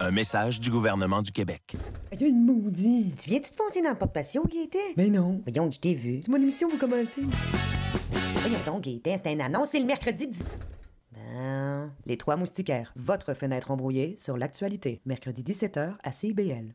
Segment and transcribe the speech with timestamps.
[0.00, 1.74] Un message du gouvernement du Québec.
[2.12, 3.16] Il y a une maudite.
[3.16, 4.94] Tu viens-tu te foncer dans le porte-patio, Gaëtan?
[4.96, 5.40] Ben non.
[5.46, 6.20] Voyons, je t'ai vu.
[6.22, 7.22] C'est mon émission, vous commencez.
[8.34, 10.44] Voyons donc, Gaëtan, c'est un annonce, c'est le mercredi 10...
[11.12, 11.90] Ben...
[12.04, 15.00] Les Trois Moustiquaires, votre fenêtre embrouillée sur l'actualité.
[15.06, 16.72] Mercredi 17h à CIBL.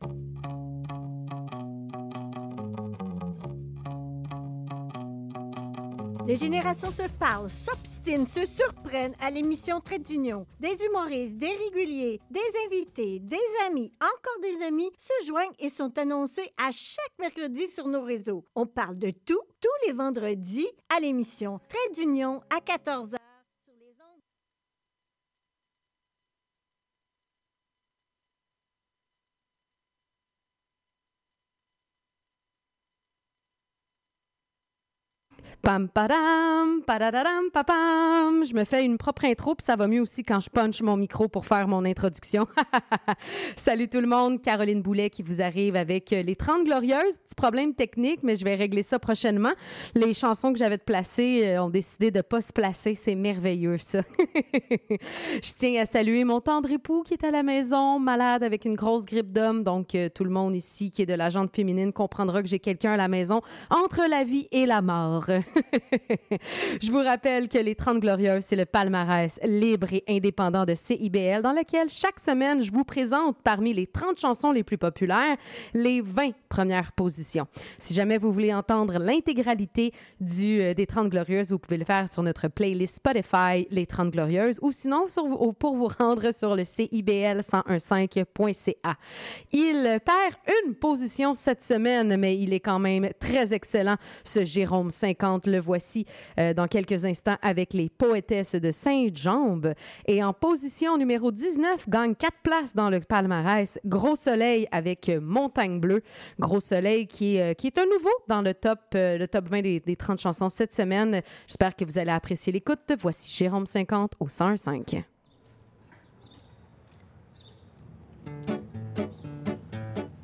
[6.26, 10.46] Les générations se parlent, s'obstinent, se surprennent à l'émission Trait d'Union.
[10.58, 13.36] Des humoristes, des réguliers, des invités, des
[13.66, 18.42] amis, encore des amis se joignent et sont annoncés à chaque mercredi sur nos réseaux.
[18.54, 23.16] On parle de tout, tous les vendredis à l'émission Trait d'Union à 14h.
[35.64, 38.44] Pam padam, padadadam, papam.
[38.44, 40.98] Je me fais une propre intro, puis ça va mieux aussi quand je punch mon
[40.98, 42.46] micro pour faire mon introduction.
[43.56, 47.16] Salut tout le monde, Caroline Boulet qui vous arrive avec les 30 Glorieuses.
[47.16, 49.52] Petit problème technique, mais je vais régler ça prochainement.
[49.94, 52.94] Les chansons que j'avais de placer euh, ont décidé de pas se placer.
[52.94, 54.02] C'est merveilleux, ça.
[54.90, 58.74] je tiens à saluer mon tendre époux qui est à la maison, malade avec une
[58.74, 59.64] grosse grippe d'homme.
[59.64, 62.58] Donc, euh, tout le monde ici qui est de la jante féminine comprendra que j'ai
[62.58, 65.30] quelqu'un à la maison entre la vie et la mort.
[66.80, 71.42] Je vous rappelle que les 30 Glorieuses, c'est le palmarès libre et indépendant de CIBL
[71.42, 75.36] dans lequel chaque semaine, je vous présente parmi les 30 chansons les plus populaires
[75.72, 77.46] les 20 premières positions.
[77.78, 82.08] Si jamais vous voulez entendre l'intégralité du, euh, des 30 Glorieuses, vous pouvez le faire
[82.08, 85.06] sur notre playlist Spotify, les 30 Glorieuses, ou sinon
[85.58, 88.94] pour vous rendre sur le CIBL1015.ca.
[89.52, 94.90] Il perd une position cette semaine, mais il est quand même très excellent, ce Jérôme
[94.90, 96.06] 50 le voici
[96.38, 99.74] euh, dans quelques instants avec les poétesses de Saint-Jambe.
[100.06, 103.78] Et en position numéro 19, gagne quatre places dans le palmarès.
[103.84, 106.02] Gros Soleil avec Montagne Bleue.
[106.38, 109.80] Gros Soleil euh, qui est un nouveau dans le top, euh, le top 20 des,
[109.80, 111.20] des 30 chansons cette semaine.
[111.46, 112.92] J'espère que vous allez apprécier l'écoute.
[112.98, 115.04] Voici Jérôme 50 au 105.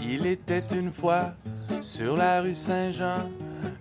[0.02, 1.34] Il était une fois
[1.80, 3.30] sur la rue Saint-Jean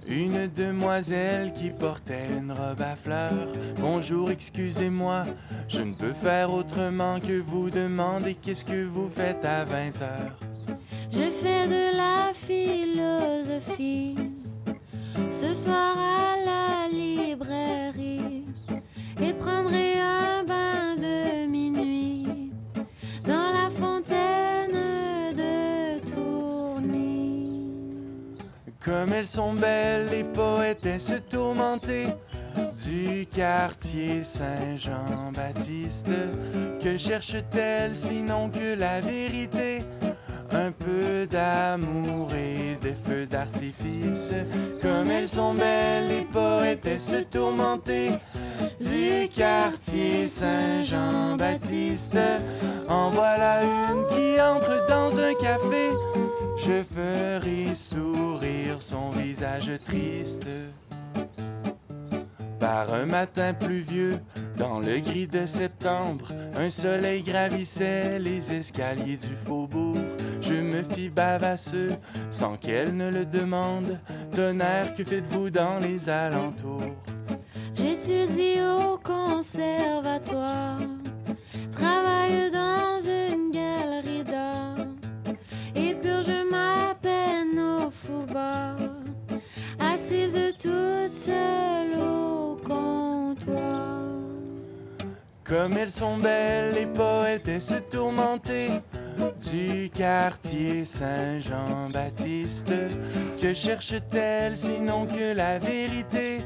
[0.07, 3.47] une demoiselle qui portait une robe à fleurs.
[3.79, 5.23] Bonjour, excusez-moi,
[5.67, 10.39] je ne peux faire autrement que vous demander qu'est-ce que vous faites à 20 heures.
[11.11, 14.15] Je fais de la philosophie
[15.31, 18.45] ce soir à la librairie
[19.21, 21.98] et prendrai un bain de minuit
[28.83, 32.07] Comme elles sont belles, les poétesses tourmentées
[32.85, 36.07] du quartier Saint-Jean-Baptiste.
[36.81, 39.83] Que cherche-t-elle sinon que la vérité?
[40.51, 44.33] Un peu d'amour et des feux d'artifice.
[44.81, 48.13] Comme elles sont belles, les poétesses tourmentées
[48.79, 52.17] du quartier Saint-Jean-Baptiste.
[52.87, 55.91] En voilà une qui entre dans un café.
[56.61, 60.47] Je ferai sourire son visage triste.
[62.59, 64.19] Par un matin pluvieux,
[64.57, 66.27] dans le gris de septembre,
[66.57, 69.95] un soleil gravissait les escaliers du faubourg.
[70.41, 71.95] Je me fis bavasseux,
[72.29, 73.97] sans qu'elle ne le demande.
[74.35, 76.93] Tonnerre, que faites-vous dans les alentours?
[77.73, 80.77] J'étudie au conservatoire,
[95.43, 98.69] Comme elles sont belles, les poétesses tourmentées
[99.51, 102.71] du quartier Saint-Jean-Baptiste.
[103.41, 106.39] Que cherche-t-elle sinon que la vérité?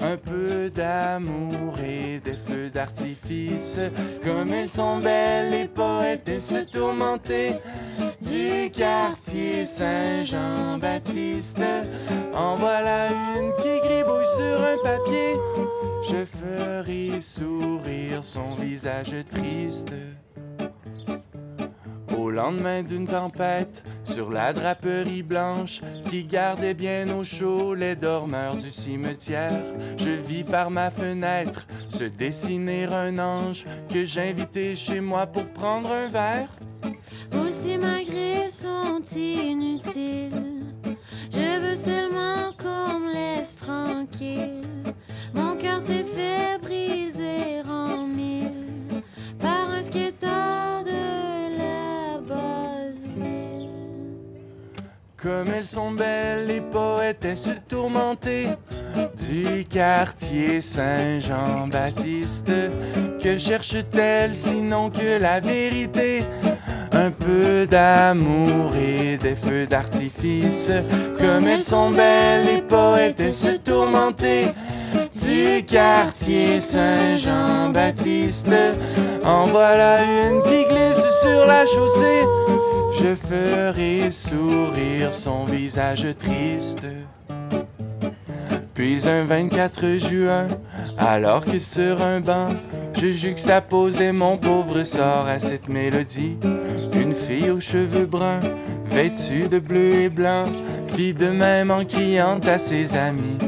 [0.00, 3.78] Un peu d'amour et des feux d'artifice.
[4.22, 7.54] Comme elles sont belles, les poétesses tourmentées
[8.36, 11.62] du quartier Saint-Jean-Baptiste.
[12.34, 15.36] En voilà une qui gribouille sur un papier.
[16.02, 19.94] Je ferai sourire son visage triste.
[22.16, 25.80] Au lendemain d'une tempête, sur la draperie blanche
[26.10, 29.64] qui gardait bien au chaud les dormeurs du cimetière,
[29.96, 35.90] je vis par ma fenêtre se dessiner un ange que j'invitais chez moi pour prendre
[35.92, 36.48] un verre.
[37.46, 37.76] Aussi
[38.48, 40.30] sont inutiles.
[41.30, 44.62] Je veux seulement qu'on me laisse tranquille.
[45.34, 49.02] Mon cœur s'est fait briser en mille
[49.40, 51.25] par un skateur de
[55.22, 58.48] Comme elles sont belles, les poétesses tourmentées
[59.28, 62.52] du quartier Saint-Jean-Baptiste.
[63.22, 66.22] Que cherche-t-elle sinon que la vérité?
[66.92, 70.70] Un peu d'amour et des feux d'artifice.
[71.18, 74.48] Comme elles sont belles, les poétesses tourmentées
[75.24, 78.54] du quartier Saint-Jean-Baptiste.
[79.24, 82.22] En voilà une qui glisse sur la chaussée.
[82.98, 86.86] Je ferai sourire son visage triste.
[88.72, 90.48] Puis un 24 juin,
[90.96, 92.48] alors que sur un banc,
[92.94, 96.38] je juxtaposais mon pauvre sort à cette mélodie.
[96.94, 98.40] Une fille aux cheveux bruns,
[98.86, 100.44] vêtue de bleu et blanc,
[100.94, 103.45] fit de même en criant à ses amis.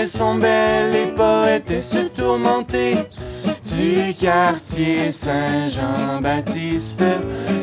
[0.00, 2.96] Elles sont belles, les poétesses tourmentées
[3.76, 7.04] du quartier Saint-Jean-Baptiste.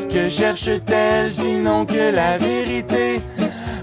[0.08, 3.20] Que cherche-t-elle sinon que la vérité?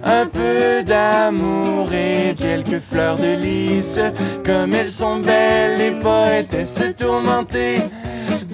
[0.06, 4.00] Un peu d'amour et quelques fleurs de lys.
[4.46, 7.82] Comme elles sont belles, les poétesses tourmentées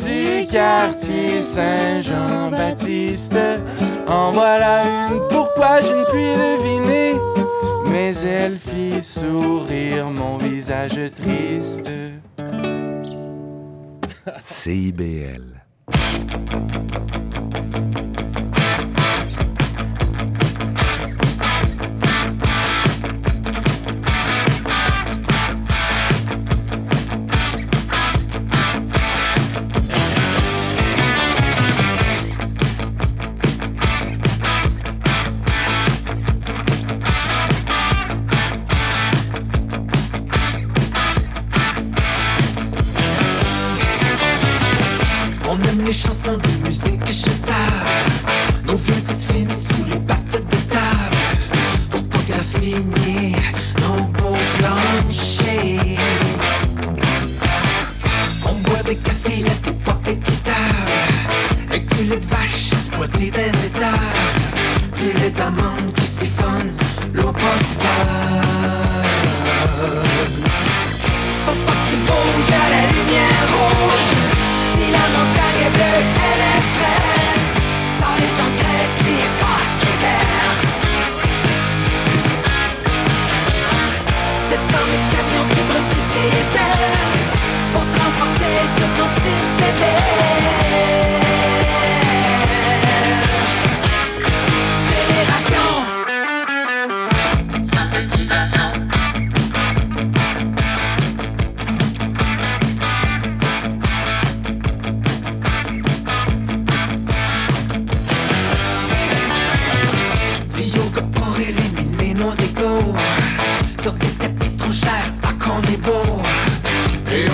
[0.03, 3.37] du quartier Saint-Jean-Baptiste.
[4.07, 4.81] En voilà
[5.11, 7.30] une, pourquoi je ne puis deviner?
[7.91, 11.91] Mais elle fit sourire mon visage triste.
[14.39, 15.61] CIBL.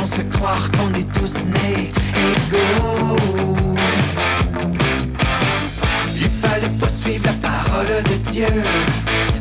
[0.07, 1.91] Se fait croire qu'on est tous nés
[2.31, 3.15] égaux.
[6.15, 8.47] Il fallait pas suivre la parole de Dieu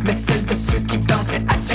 [0.04, 1.65] Mais celle de ceux qui dansaient avec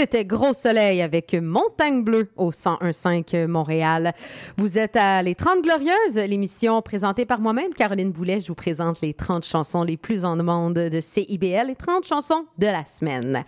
[0.00, 4.12] C'était Gros Soleil avec Montagne Bleue au 101.5 Montréal.
[4.56, 8.38] Vous êtes à Les 30 Glorieuses, l'émission présentée par moi-même, Caroline Boulet.
[8.38, 12.44] Je vous présente les 30 chansons les plus en demande de CIBL, les 30 chansons
[12.58, 13.42] de la semaine.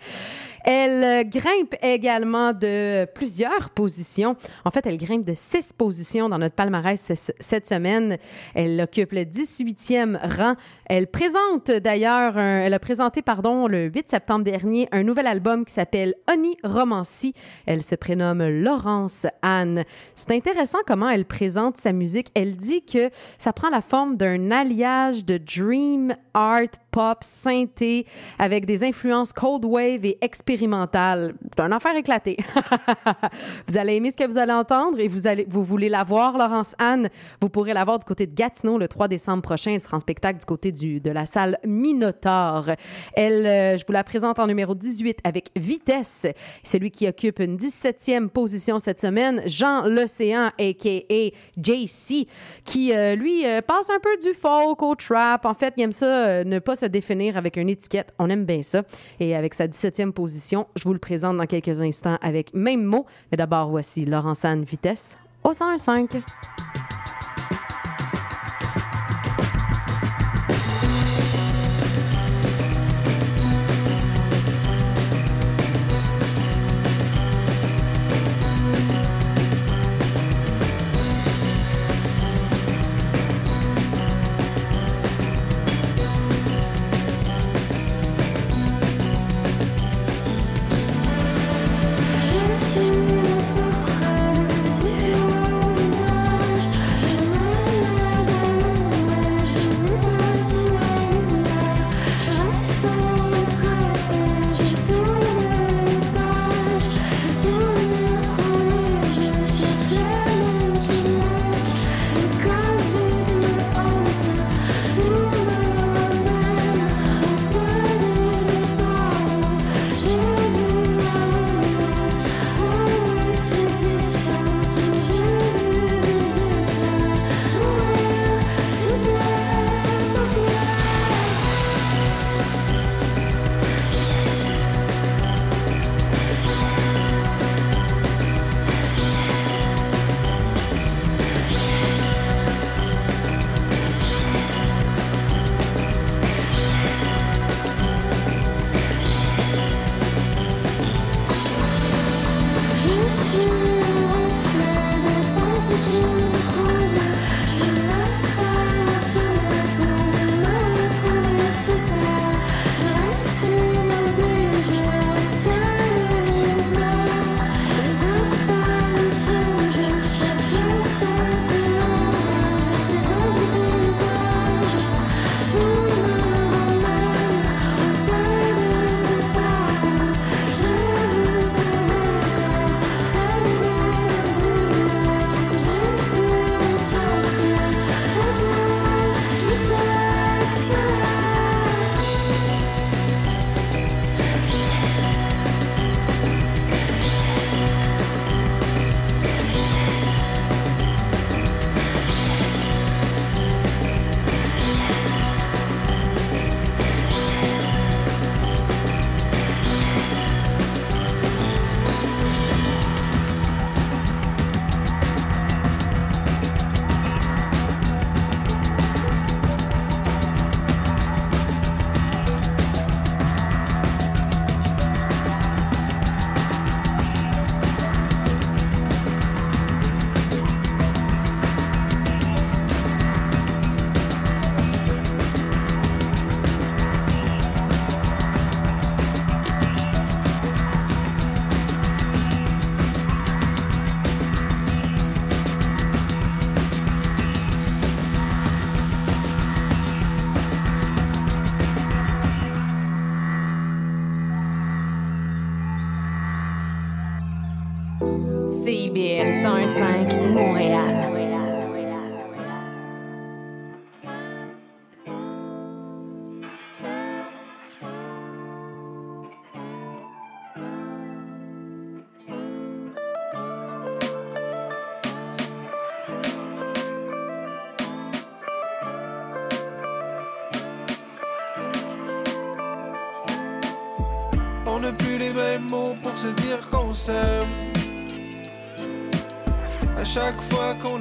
[0.63, 4.35] Elle euh, grimpe également de plusieurs positions.
[4.65, 8.17] En fait, elle grimpe de six positions dans notre palmarès ce- cette semaine.
[8.53, 10.55] Elle occupe le 18e rang.
[10.85, 15.73] Elle présente d'ailleurs, elle a présenté, pardon, le 8 septembre dernier, un nouvel album qui
[15.73, 17.33] s'appelle Oni Romancy.
[17.65, 19.83] Elle se prénomme Laurence Anne.
[20.15, 22.27] C'est intéressant comment elle présente sa musique.
[22.35, 26.61] Elle dit que ça prend la forme d'un alliage de dream art,
[26.91, 28.05] pop, synthé,
[28.37, 31.33] avec des influences cold wave et expérimentales.
[31.55, 32.37] C'est un affaire éclaté.
[33.67, 36.37] vous allez aimer ce que vous allez entendre et vous, allez, vous voulez la voir,
[36.37, 37.09] Laurence Anne.
[37.41, 39.71] Vous pourrez la voir du côté de Gatineau le 3 décembre prochain.
[39.71, 42.65] Elle sera en spectacle du côté du, de la salle Minotaur.
[43.13, 46.27] Elle, euh, je vous la présente en numéro 18 avec Vitesse.
[46.63, 49.41] C'est lui qui occupe une 17e position cette semaine.
[49.45, 51.31] Jean L'Océan, a.k.a.
[51.57, 52.27] JC,
[52.65, 55.45] qui, euh, lui, euh, passe un peu du folk au trap.
[55.45, 58.13] En fait, il aime ça, ne pas se définir avec une étiquette.
[58.19, 58.83] On aime bien ça.
[59.19, 63.05] Et avec sa 17e position, je vous le présente dans quelques instants avec même mot.
[63.31, 66.21] Mais d'abord, voici Laurence Anne Vitesse au 105.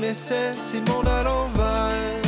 [0.00, 2.20] Fois qu'on essaie, c'est le monde à l'envers.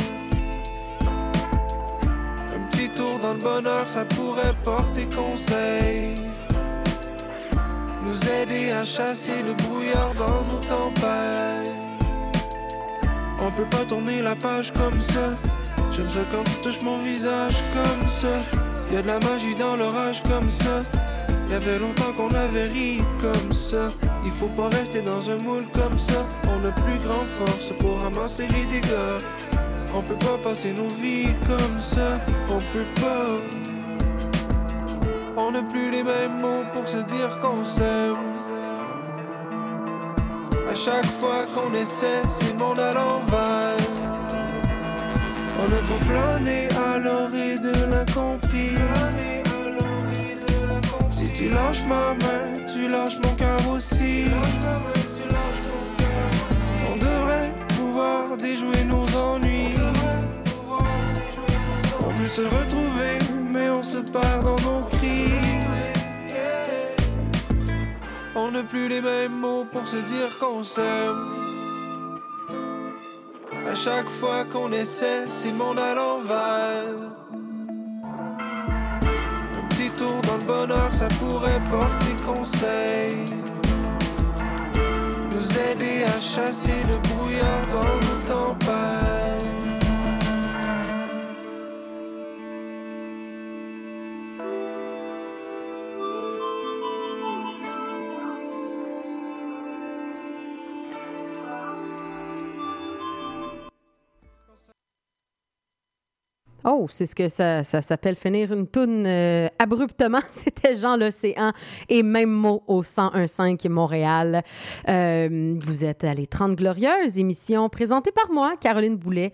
[2.55, 6.15] Un petit tour dans le bonheur, ça pourrait porter conseil.
[8.03, 11.71] Nous aider à chasser le brouillard dans nos tempêtes.
[13.39, 15.31] On peut pas tourner la page comme ça.
[15.91, 18.39] J'aime ça quand tu touches mon visage comme ça.
[18.91, 20.83] Y a de la magie dans l'orage comme ça.
[21.53, 23.91] Y avait longtemps qu'on avait ri comme ça.
[24.25, 26.25] Il faut pas rester dans un moule comme ça.
[26.47, 29.21] On a plus grand force pour ramasser les dégâts.
[29.95, 32.19] On peut pas passer nos vies comme ça.
[32.49, 33.27] On peut pas.
[35.37, 38.17] On n'a plus les mêmes mots pour se dire qu'on s'aime.
[40.71, 43.77] À chaque fois qu'on essaie, c'est le monde à l'envers.
[45.61, 48.73] On a trop flâné à l'orée de l'incompris.
[51.23, 54.25] Si tu lâches ma main, tu lâches mon cœur aussi.
[56.91, 59.73] On devrait pouvoir déjouer nos ennuis.
[62.05, 63.19] On veut se retrouver,
[63.53, 65.31] mais on se perd dans nos cris.
[68.35, 72.19] On n'a plus les mêmes mots pour se dire qu'on s'aime.
[73.65, 77.12] À chaque fois qu'on essaie, c'est le monde à l'envers.
[80.03, 83.25] Dans le bonheur, ça pourrait porter conseil.
[85.33, 89.62] Nous aider à chasser le brouillard dans nos tempêtes.
[106.65, 110.21] Oh, c'est ce que ça, s'appelle finir une toune euh, abruptement.
[110.29, 111.51] C'était Jean l'Océan
[111.89, 114.43] et même mot au 101.5 Montréal.
[114.87, 119.33] Euh, vous êtes à les 30 Glorieuses, émission présentée par moi, Caroline Boulet.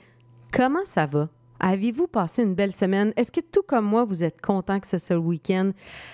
[0.51, 1.30] Comment ça va?
[1.60, 3.13] Avez-vous passé une belle semaine?
[3.15, 5.71] Est-ce que tout comme moi, vous êtes content que ce soit le week-end?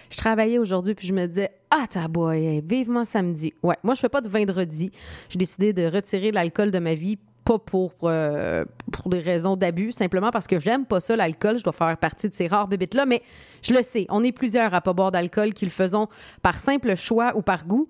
[0.10, 3.54] Je travaillais aujourd'hui puis je me disais, ah, ta boy, vivement samedi.
[3.64, 4.92] Ouais, moi, je fais pas de vendredi.
[5.30, 9.92] J'ai décidé de retirer l'alcool de ma vie pas pour, euh, pour des raisons d'abus,
[9.92, 11.60] simplement parce que j'aime pas ça, l'alcool.
[11.60, 13.22] Je dois faire partie de ces rares bébites-là, mais
[13.62, 16.08] je le sais, on est plusieurs à pas boire d'alcool qui le faisons
[16.42, 17.88] par simple choix ou par goût.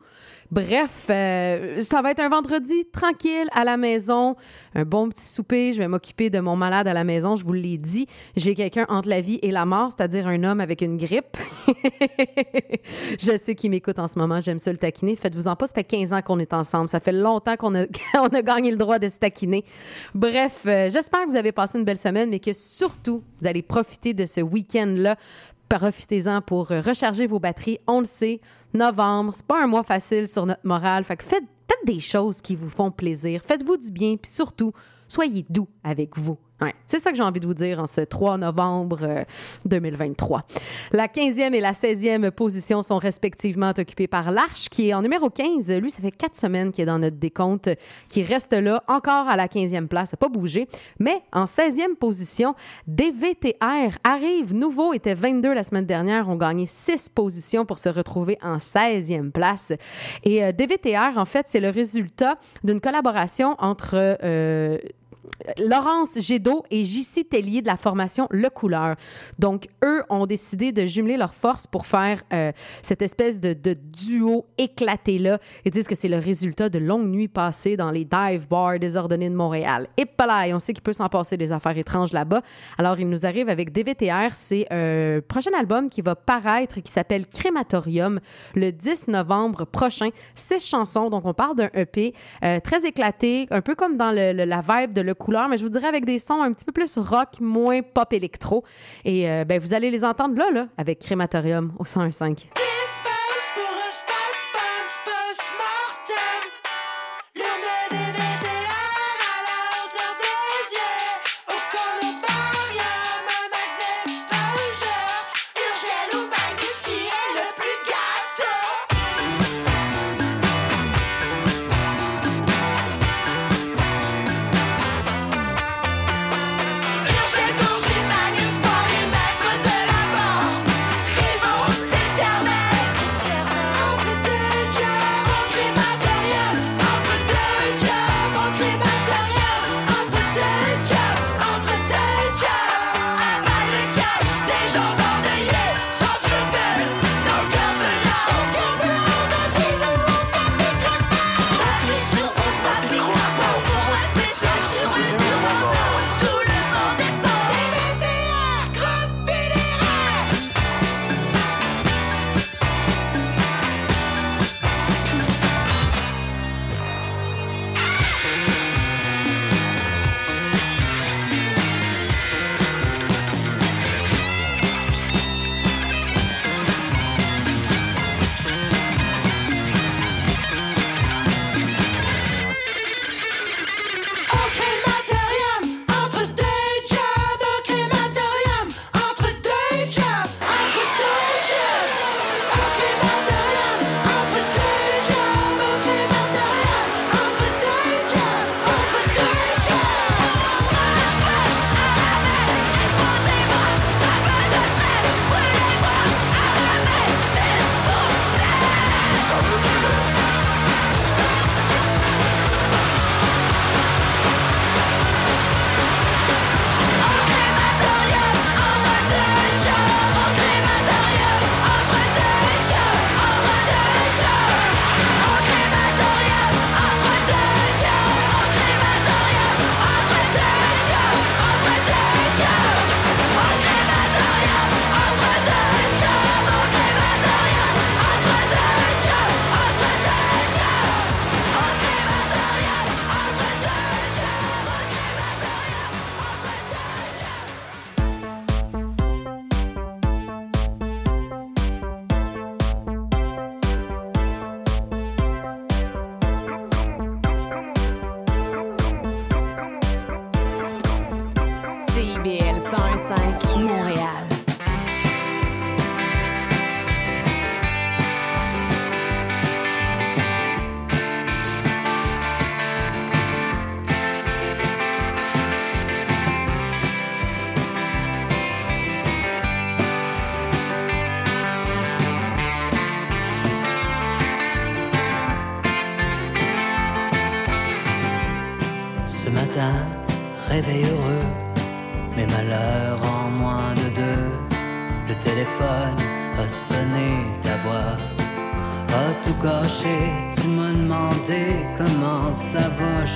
[0.51, 4.35] Bref, euh, ça va être un vendredi tranquille à la maison,
[4.75, 5.73] un bon petit souper.
[5.73, 8.05] Je vais m'occuper de mon malade à la maison, je vous l'ai dit.
[8.35, 11.37] J'ai quelqu'un entre la vie et la mort, c'est-à-dire un homme avec une grippe.
[13.19, 15.15] je sais qu'il m'écoute en ce moment, j'aime ça le taquiner.
[15.15, 16.89] Faites-vous en pas, ça fait 15 ans qu'on est ensemble.
[16.89, 17.85] Ça fait longtemps qu'on a,
[18.19, 19.65] on a gagné le droit de se taquiner.
[20.13, 23.63] Bref, euh, j'espère que vous avez passé une belle semaine, mais que surtout, vous allez
[23.63, 25.17] profiter de ce week-end-là
[25.69, 27.79] profitez-en pour euh, recharger vos batteries.
[27.87, 28.39] On le sait,
[28.73, 31.03] novembre, c'est pas un mois facile sur notre morale.
[31.03, 33.41] Fait que faites, faites des choses qui vous font plaisir.
[33.43, 34.73] Faites-vous du bien, puis surtout,
[35.07, 36.37] soyez doux avec vous.
[36.87, 39.23] C'est ça que j'ai envie de vous dire en ce 3 novembre euh,
[39.65, 40.43] 2023.
[40.91, 45.29] La 15e et la 16e position sont respectivement occupées par l'Arche, qui est en numéro
[45.29, 45.71] 15.
[45.79, 47.69] Lui, ça fait quatre semaines qu'il est dans notre décompte,
[48.07, 50.67] qui reste là, encore à la 15e place, pas bougé.
[50.99, 52.55] Mais en 16e position,
[52.87, 58.37] DVTR arrive nouveau, était 22 la semaine dernière, ont gagné 6 positions pour se retrouver
[58.41, 59.73] en 16e place.
[60.23, 63.95] Et euh, DVTR, en fait, c'est le résultat d'une collaboration entre...
[64.23, 64.77] euh,
[65.59, 68.95] Laurence Gédot et JC Tellier de la formation Le Couleur.
[69.39, 73.73] Donc, eux ont décidé de jumeler leurs forces pour faire euh, cette espèce de, de
[73.73, 75.39] duo éclaté-là.
[75.65, 79.29] Ils disent que c'est le résultat de longues nuits passées dans les dive bars désordonnés
[79.29, 79.87] de Montréal.
[79.97, 82.41] Et là, on sait qu'il peut s'en passer des affaires étranges là-bas.
[82.77, 84.31] Alors, il nous arrive avec DVTR.
[84.31, 88.19] C'est un prochain album qui va paraître qui s'appelle Crématorium
[88.55, 90.09] le 10 novembre prochain.
[90.33, 91.09] Six chansons.
[91.09, 94.61] Donc, on parle d'un EP euh, très éclaté, un peu comme dans le- le- la
[94.61, 96.97] vibe de Le Couleur, mais je vous dirais avec des sons un petit peu plus
[96.97, 98.63] rock, moins pop électro.
[99.03, 102.64] Et euh, ben, vous allez les entendre là, là, avec Crématorium au 101.5.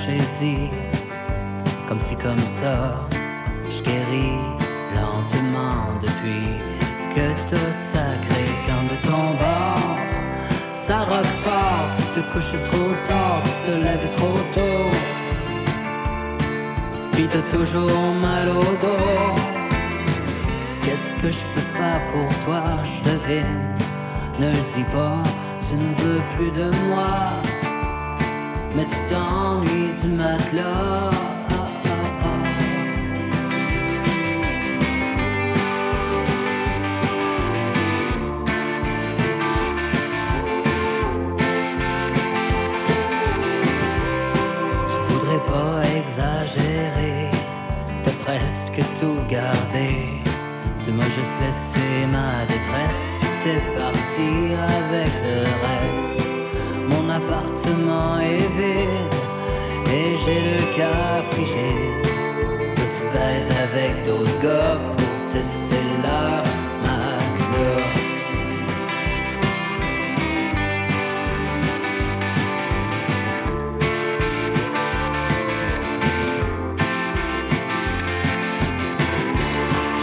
[0.04, 0.70] j'ai dit.
[1.88, 3.06] Comme si comme ça,
[3.68, 4.38] je guéris
[4.94, 6.58] lentement depuis
[7.14, 9.96] que t'as sacré quand de ton bord.
[10.68, 14.90] Ça rock fort, tu te couches trop tard, tu te lèves trop tôt.
[17.12, 19.32] Puis t'as toujours mal au dos.
[20.82, 23.60] Qu'est-ce que je peux faire pour toi, je devine.
[24.38, 25.22] Ne le dis pas,
[25.66, 27.49] tu ne veux plus de moi.
[30.00, 31.10] Du matelas.
[31.50, 32.40] Ah, ah, ah.
[44.88, 47.30] Tu voudrais pas exagérer,
[48.02, 49.88] t'as presque tout gardé.
[50.82, 54.30] Tu m'as juste laissé ma détresse, puis t'es parti
[54.78, 55.36] avec le
[55.66, 56.32] reste.
[56.88, 59.19] Mon appartement est vide
[59.92, 62.02] et j'ai le cœur frigide.
[62.76, 63.02] Toi tu
[63.66, 66.44] avec d'autres gars pour tester leur
[66.82, 68.00] matelas.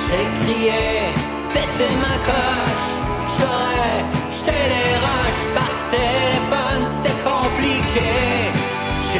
[0.04, 0.84] J'ai crié,
[1.54, 2.67] pété ma coche,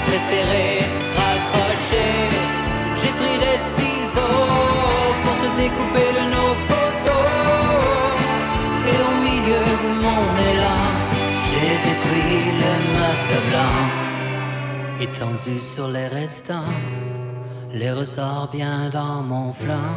[0.08, 0.68] préféré
[1.20, 2.14] raccrocher,
[3.00, 7.30] j'ai pris des ciseaux pour te découper de nos photos.
[8.90, 10.84] Et au milieu de mon élan,
[11.48, 13.80] j'ai détruit le matelas blanc,
[15.06, 16.74] étendu sur les restants.
[17.74, 19.96] Les ressorts bien dans mon flanc.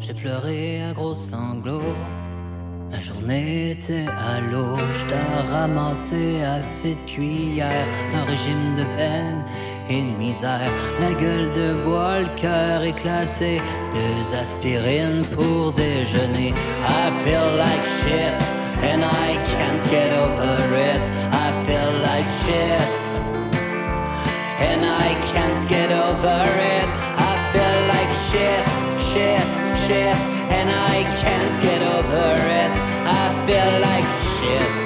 [0.00, 1.82] J'ai pleuré un gros sanglot.
[2.90, 4.76] Ma journée était à l'eau.
[4.92, 7.86] J't'ai ramassé à petite cuillère.
[8.14, 9.42] Un régime de peine
[9.90, 10.72] et de misère.
[11.00, 13.60] La gueule de bois, le cœur éclaté.
[13.92, 16.54] Deux aspirines pour déjeuner.
[16.80, 18.36] I feel like shit.
[18.82, 21.10] And I can't get over it.
[21.32, 23.06] I feel like shit
[24.58, 26.42] and I can't get over
[26.78, 26.88] it.
[27.30, 28.64] I feel like shit,
[29.00, 29.46] shit,
[29.76, 32.74] shit, and I can't get over it.
[33.06, 34.06] I feel like
[34.36, 34.85] shit,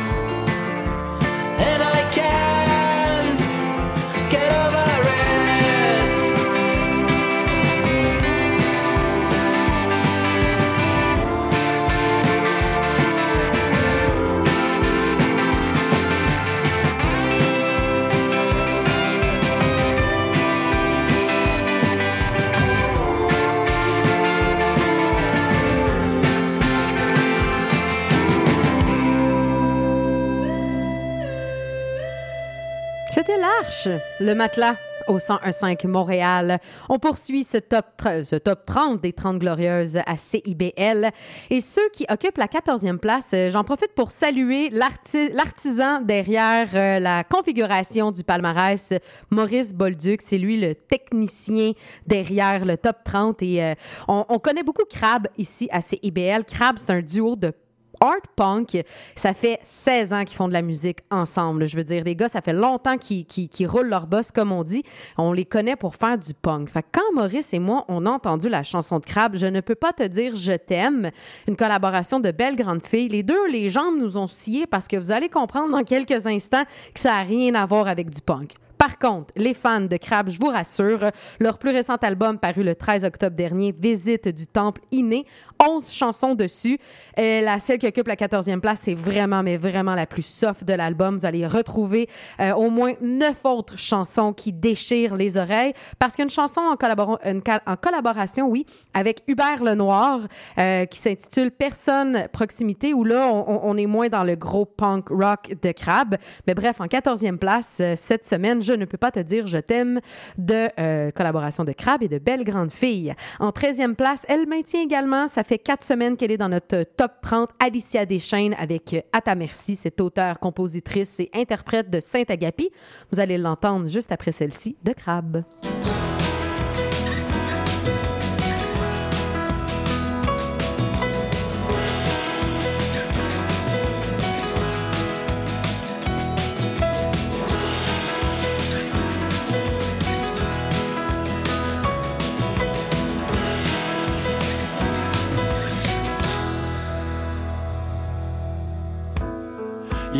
[34.20, 34.76] Le matelas
[35.08, 36.58] au 101.5 Montréal.
[36.88, 37.86] On poursuit ce top,
[38.22, 41.10] ce top 30 des 30 glorieuses à CIBL.
[41.50, 46.68] Et ceux qui occupent la 14e place, euh, j'en profite pour saluer l'arti- l'artisan derrière
[46.74, 48.92] euh, la configuration du palmarès,
[49.30, 50.20] Maurice Bolduc.
[50.22, 51.72] C'est lui le technicien
[52.06, 53.42] derrière le top 30.
[53.42, 53.74] Et euh,
[54.06, 56.44] on, on connaît beaucoup Crab ici à CIBL.
[56.44, 57.52] Crab, c'est un duo de
[58.00, 58.82] art punk.
[59.14, 61.66] Ça fait 16 ans qu'ils font de la musique ensemble.
[61.66, 64.82] Je veux dire, les gars, ça fait longtemps qu'ils roulent leur boss, comme on dit.
[65.18, 66.68] On les connaît pour faire du punk.
[66.70, 69.60] Fait que quand Maurice et moi, on a entendu la chanson de Crab, Je ne
[69.60, 71.10] peux pas te dire je t'aime,
[71.48, 74.96] une collaboration de belles grandes filles, les deux, les jambes nous ont scié parce que
[74.96, 78.54] vous allez comprendre dans quelques instants que ça n'a rien à voir avec du punk.
[78.80, 82.74] Par contre, les fans de Crab, je vous rassure, leur plus récent album paru le
[82.74, 85.26] 13 octobre dernier, Visite du Temple Inné,
[85.60, 86.78] 11 chansons dessus.
[87.16, 90.64] Et la celle qui occupe la 14e place, c'est vraiment, mais vraiment la plus soft
[90.64, 91.16] de l'album.
[91.16, 92.08] Vous allez retrouver
[92.40, 96.30] euh, au moins neuf autres chansons qui déchirent les oreilles parce qu'il y a une
[96.30, 100.20] chanson en, collaboration, oui, avec Hubert Lenoir
[100.58, 105.54] euh, qui s'intitule Personne Proximité où là, on, est moins dans le gros punk rock
[105.62, 106.16] de Crab.
[106.46, 109.58] Mais bref, en 14e place, euh, cette semaine, Je ne peux pas te dire je
[109.58, 110.00] t'aime
[110.38, 113.14] de euh, collaboration de Crab et de Belle Grande Fille.
[113.38, 117.10] En 13e place, elle maintient également, ça fait quatre semaines qu'elle est dans notre top
[117.22, 122.70] 30, Alicia Deschaines avec À ta merci, cette auteure, compositrice et interprète de Saint-Agapi.
[123.10, 125.42] Vous allez l'entendre juste après celle-ci de Crab.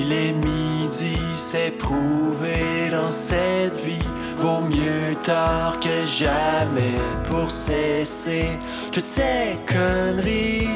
[0.03, 4.09] Il est midi, c'est prouvé dans cette vie.
[4.39, 6.97] Vaut mieux tard que jamais
[7.29, 8.49] pour cesser
[8.93, 10.69] toutes ces conneries.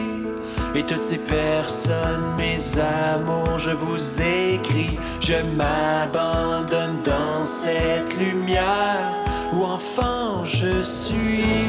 [0.74, 4.98] Et toutes ces personnes, mes amours, je vous écris.
[5.20, 9.10] Je m'abandonne dans cette lumière
[9.54, 11.64] où enfant je suis.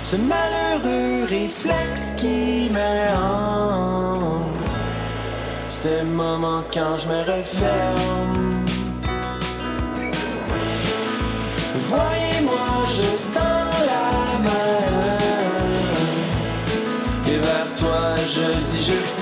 [0.00, 4.11] Ce malheureux réflexe qui me hante.
[5.74, 8.62] Ce moment quand je me referme.
[11.88, 15.16] Voyez-moi, je tends la main.
[17.26, 19.21] Et vers toi, je dis je t'aime.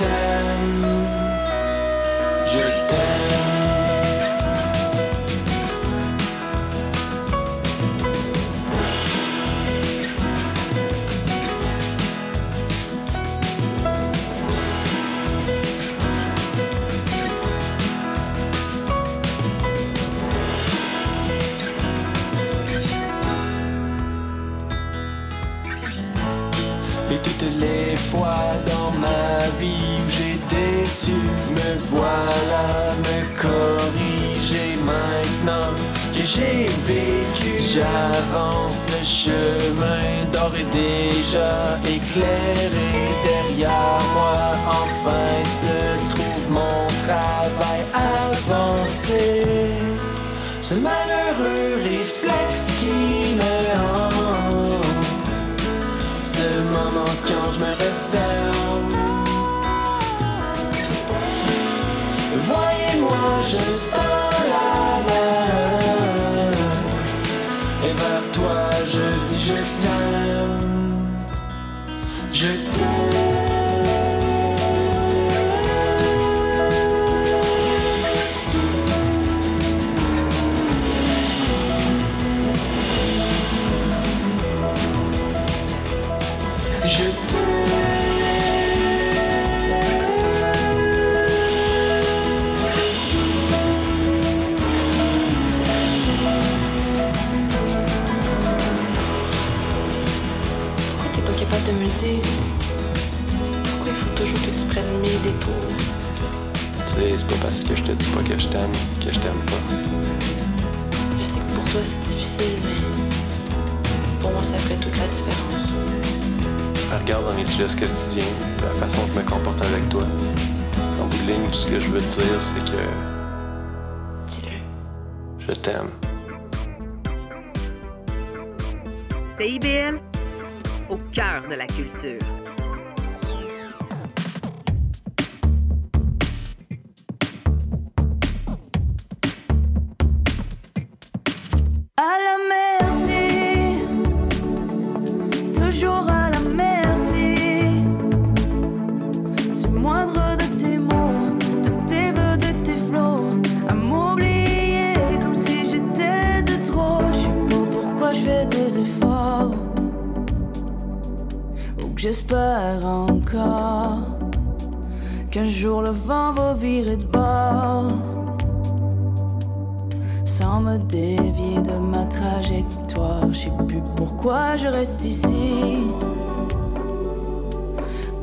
[171.01, 173.27] Dévier de ma trajectoire.
[173.31, 175.83] Je sais plus pourquoi je reste ici.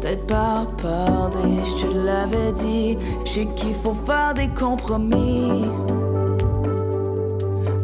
[0.00, 2.96] Peut-être par peur des, je te l'avais dit.
[3.24, 5.64] Je sais qu'il faut faire des compromis.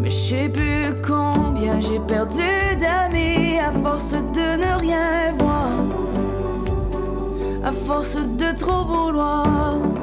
[0.00, 2.52] Mais je sais plus combien j'ai perdu
[2.82, 5.70] d'amis à force de ne rien voir.
[7.64, 9.93] à force de trop vouloir.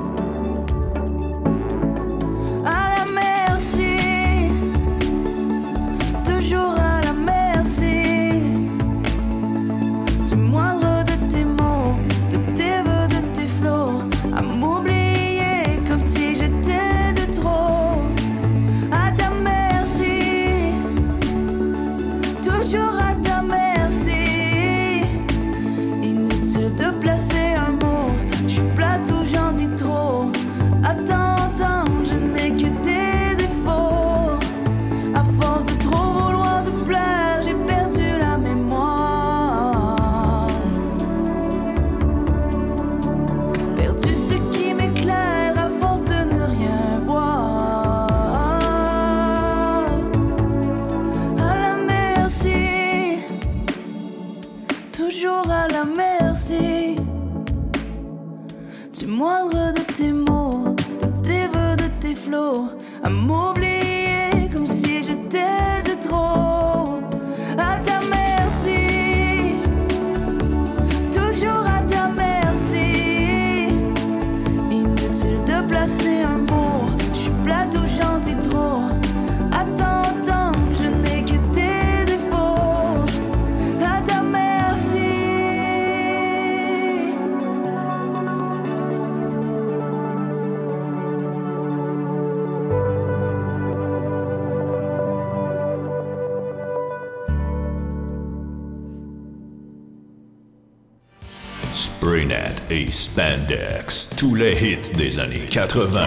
[104.18, 106.06] Tous les hits des années 80.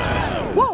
[0.57, 0.74] Wow,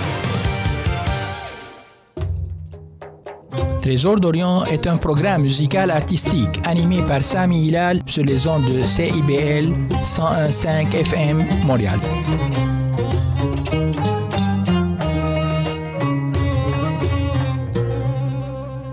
[3.81, 8.83] Trésor d'Orient est un programme musical artistique animé par Sami Hilal sur les ondes de
[8.83, 9.73] CIBL
[10.05, 11.99] 101.5 FM Montréal.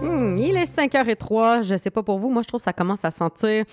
[0.00, 1.64] Hmm, il est 5h03.
[1.64, 2.30] Je sais pas pour vous.
[2.30, 3.66] Moi, je trouve que ça commence à sentir.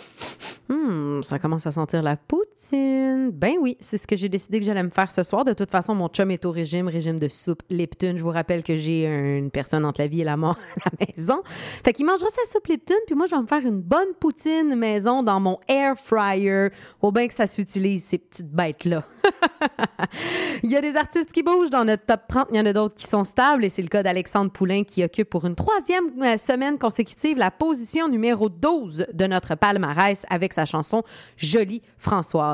[0.67, 2.54] Hmm, ça commence à sentir la poutine.
[2.71, 5.43] Ben oui, c'est ce que j'ai décidé que j'allais me faire ce soir.
[5.43, 8.13] De toute façon, mon chum est au régime, régime de soupe Lipton.
[8.15, 11.05] Je vous rappelle que j'ai une personne entre la vie et la mort à la
[11.05, 11.41] maison.
[11.45, 14.75] Fait qu'il mangera sa soupe Lipton, puis moi, je vais me faire une bonne poutine
[14.75, 16.69] maison dans mon air fryer.
[17.01, 19.03] Faut bien que ça s'utilise, ces petites bêtes-là.
[20.63, 22.73] il y a des artistes qui bougent dans notre top 30, il y en a
[22.73, 26.05] d'autres qui sont stables, et c'est le cas d'Alexandre Poulain qui occupe pour une troisième
[26.21, 31.03] euh, semaine consécutive la position numéro 12 de notre palmarès avec sa chanson
[31.37, 32.45] Jolie Françoise.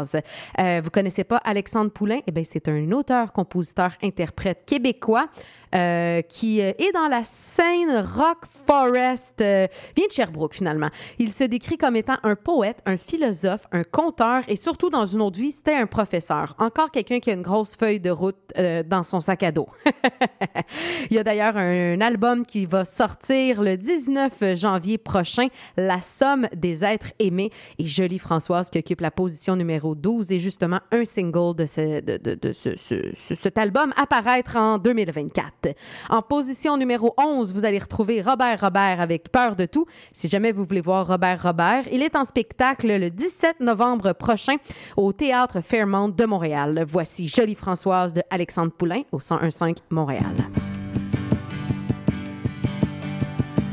[0.59, 2.19] Euh, vous connaissez pas Alexandre Poulain?
[2.27, 5.27] Eh bien, c'est un auteur, compositeur, interprète québécois
[5.73, 10.89] euh, qui euh, est dans la scène rock forest, euh, vient de Sherbrooke finalement.
[11.17, 15.21] Il se décrit comme étant un poète, un philosophe, un conteur et surtout dans une
[15.21, 16.55] autre vie, c'était un professeur.
[16.59, 19.69] Encore quelqu'un qui a une grosse feuille de route euh, dans son sac à dos.
[21.09, 25.47] Il y a d'ailleurs un, un album qui va sortir le 19 janvier prochain,
[25.77, 27.49] La somme des êtres aimés
[27.79, 33.11] et Jolie Françoise qui occupe la position numéro 12 et justement un single de, ce,
[33.13, 35.75] cet album apparaître en 2024.
[36.09, 39.85] En position numéro 11, vous allez retrouver Robert Robert avec Peur de tout.
[40.11, 44.55] Si jamais vous voulez voir Robert Robert, il est en spectacle le 17 novembre prochain
[44.97, 46.85] au Théâtre Fairmont de Montréal.
[46.87, 50.47] Voici Jolie Françoise de Alexandre Poulain au 1015 Montréal.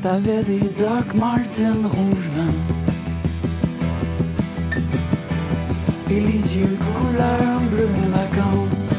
[0.03, 2.31] T'avais des Doc Martin rouge
[6.11, 8.95] Et les yeux couleur bleu vacances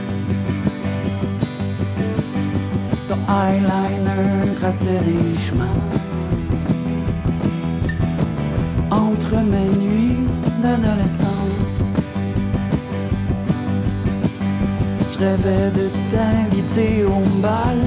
[3.08, 5.66] Ton eyeliner traçait des chemins.
[8.92, 10.28] Entre mes nuits
[10.62, 11.30] d'adolescence
[15.12, 17.80] Je rêvais de t'inviter au bal.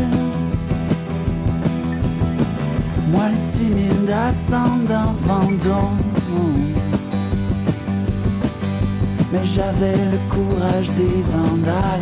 [3.12, 5.98] Moi le timide ascendant Vendôme
[9.32, 12.00] mais j'avais le courage des vandales.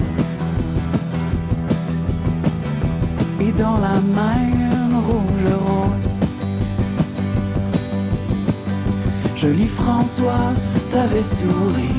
[3.41, 6.21] Et dans la main, une rouge rose.
[9.37, 11.95] Jolie Françoise, t'avais souri,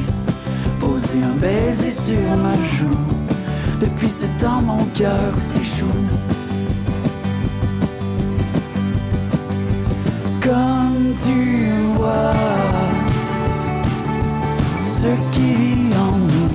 [0.79, 3.05] posé un baiser sur ma joue.
[3.79, 5.85] Depuis ce temps, mon cœur s'échoue.
[10.41, 12.70] Comme tu vois.
[15.01, 16.49] Ce qui en nous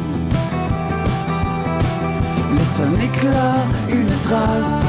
[2.57, 3.57] laisse un éclat,
[3.88, 4.82] une trace,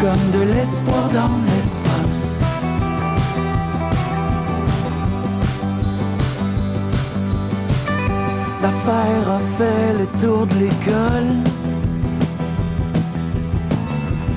[0.00, 2.20] comme de l'espoir dans l'espace.
[8.62, 11.32] L'affaire a fait le tour de l'école.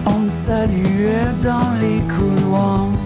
[0.08, 3.03] On me saluait dans les couloirs.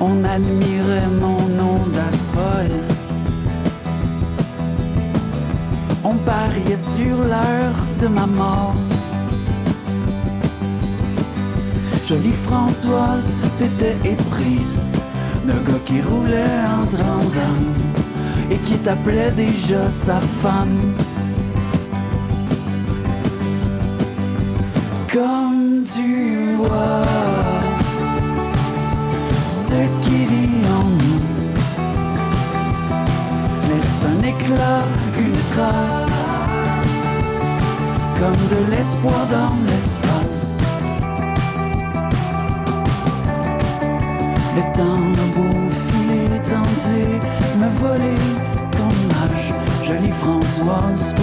[0.00, 2.80] on admirait mon nom d'astrole.
[6.04, 8.74] On pariait sur l'heure de ma mort.
[12.06, 14.78] Jolie Françoise, t'étais éprise
[15.44, 17.58] d'un gars qui roulait en transam
[18.50, 20.78] et qui t'appelait déjà sa femme.
[34.48, 36.10] une trace,
[38.20, 40.56] comme de l'espoir dans l'espace.
[44.54, 45.66] Le temps a beau
[46.48, 47.18] tenter,
[47.58, 48.14] me voler
[48.70, 48.92] ton
[49.24, 49.52] âge,
[49.84, 51.15] jolie Françoise.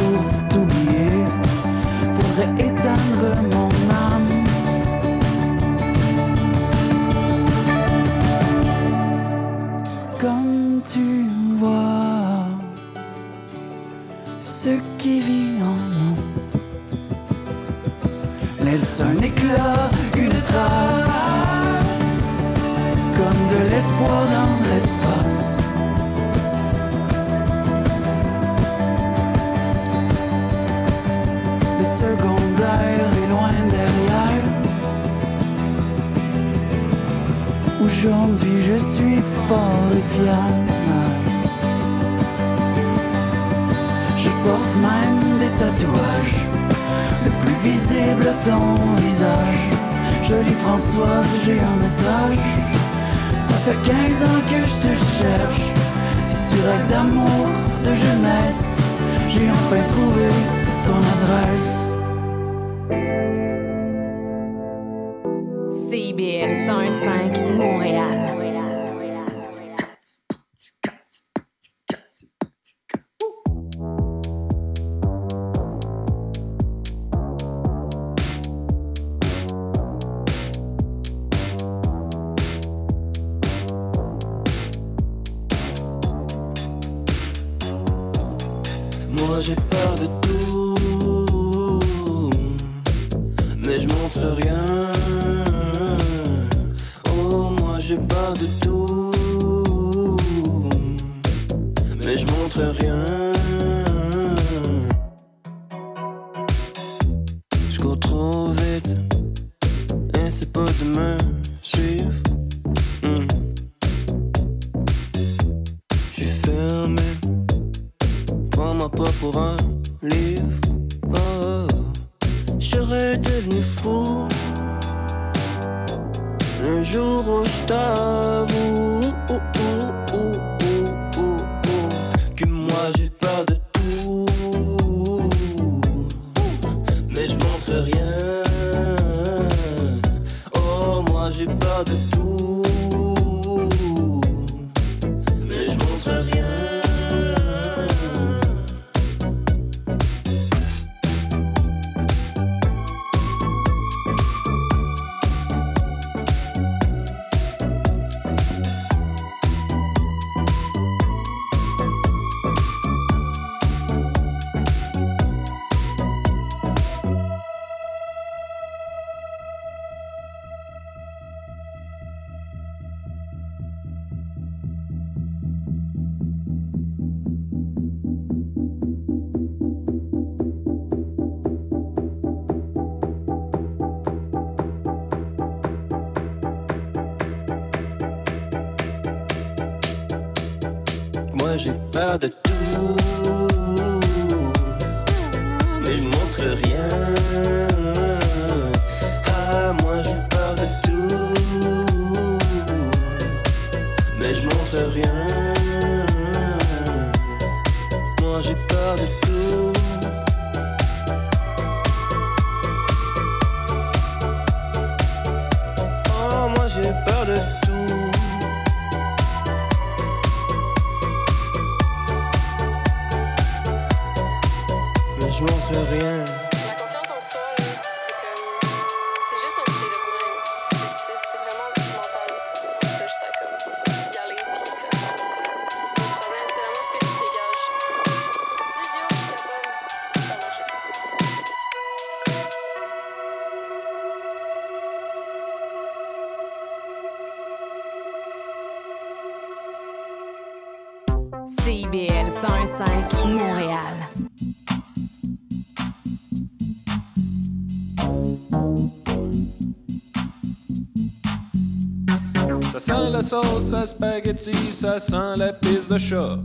[263.34, 266.38] Sauce à spaghetti, ça sent la pisse de chat.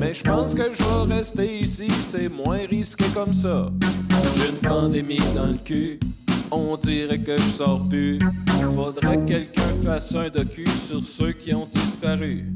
[0.00, 3.70] Mais je pense que je vais rester ici, c'est moins risqué comme ça.
[4.36, 6.00] J'ai une pandémie dans le cul,
[6.50, 8.18] on dirait que je sors plus.
[8.74, 12.46] Faudrait que quelqu'un fasse un docu sur ceux qui ont disparu.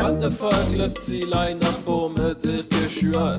[0.00, 3.38] What the fuck, le petit line-up pour me dire que je suis hot.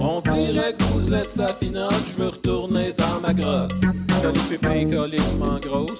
[0.00, 3.74] On dirait que vous êtes sa je veux retourner dans ma grotte.
[4.22, 5.98] Les pépés colissement grosse,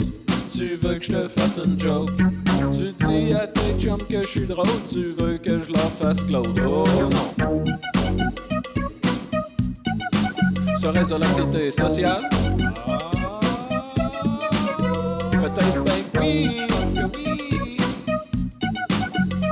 [0.61, 2.11] tu veux que je te fasse une joke?
[2.19, 6.23] Tu dis à tes chums que je suis drôle, tu veux que je leur fasse
[6.25, 6.49] Claude.
[6.67, 7.65] Oh non.
[10.83, 12.29] Serait-ce de l'anxiété sociale?
[15.33, 17.77] Peut-être ben que oui, que oui.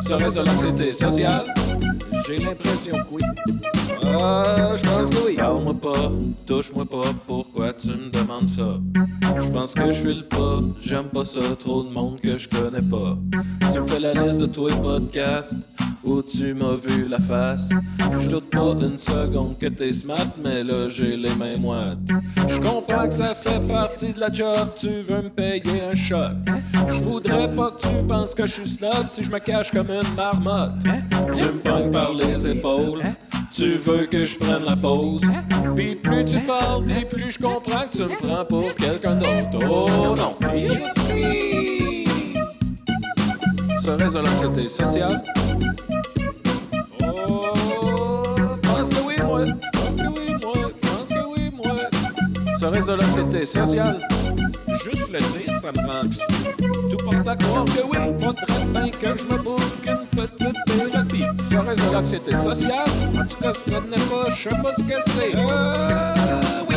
[0.07, 1.55] Serait-ce de l'anxiété sociale?
[2.27, 3.23] J'ai l'impression que oui.
[4.21, 5.37] Ah, je pense que oui.
[5.37, 6.13] Parle-moi pas,
[6.47, 8.79] touche-moi pas, pourquoi tu me demandes ça?
[9.41, 12.49] Je pense que je suis le pas, j'aime pas ça, trop de monde que je
[12.49, 13.17] connais pas.
[13.73, 15.53] Tu me fais la liste de tous les podcasts
[16.05, 17.69] où tu m'as vu la face.
[18.21, 21.99] Je doute pas une seconde que t'es smart, mais là j'ai les mains moites.
[22.49, 26.33] Je comprends que ça fait partie de la job, tu veux me payer un choc.
[26.89, 29.89] Je voudrais pas que tu penses que je suis snob si je me cache comme
[29.91, 30.73] une marmotte.
[30.83, 33.03] Tu me pognes par les épaules.
[33.59, 35.21] Tu veux que je prenne la pause?
[35.75, 39.59] Puis plus tu parles, puis plus je comprends que tu me prends pour quelqu'un d'autre.
[39.69, 40.37] Oh non.
[43.83, 45.21] Serait-ce de l'anxiété sociale?
[47.03, 47.47] Oh,
[48.63, 49.43] pense que oui, moi.
[49.73, 50.55] Pense que oui, moi.
[50.81, 51.75] Pense que oui, moi.
[52.61, 53.99] Serait-ce de l'anxiété sociale?
[55.09, 56.27] Juste le dire, ça me rend anxieux.
[56.91, 61.25] Tout porte à croire que oui, faudrait bien que je me boucle une petite thérapie.
[61.51, 62.89] Serait-ce de l'anxiété sociale?
[63.17, 65.35] En tout cas, ça n'est pas, je sais pas ce que c'est.
[65.35, 66.15] Euh,
[66.69, 66.77] oui.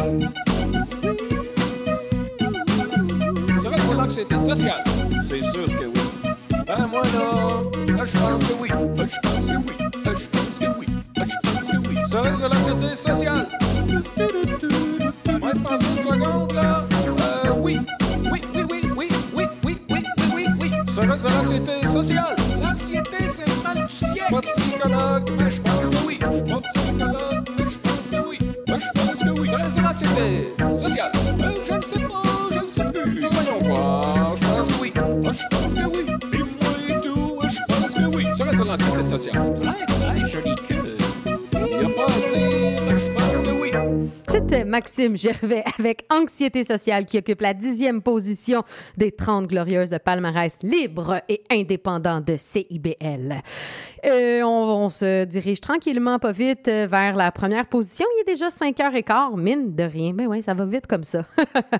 [3.64, 4.84] Serait-ce de l'anxiété sociale?
[5.30, 6.02] C'est sûr que oui.
[6.68, 8.70] Ben moi là, là, je pense que oui.
[8.96, 9.76] Ben, Je pense que oui.
[9.78, 10.86] Je pense que oui.
[11.16, 11.96] Ben, Je pense que oui.
[12.10, 13.48] Serait-ce de l'anxiété sociale?
[15.40, 16.86] Moi, je pense une seconde là.
[17.46, 17.78] Euh, oui,
[21.02, 21.82] Sonra sana sete.
[22.62, 23.18] La siete
[44.72, 48.64] Maxime Gervais avec Anxiété sociale qui occupe la dixième position
[48.96, 53.42] des 30 glorieuses de palmarès libre et indépendant de CIBL.
[54.06, 58.06] Euh, on, se dirige tranquillement, pas vite, euh, vers la première position.
[58.16, 60.14] Il est déjà 5 heures et quart, mine de rien.
[60.14, 61.26] Mais oui, ça va vite comme ça.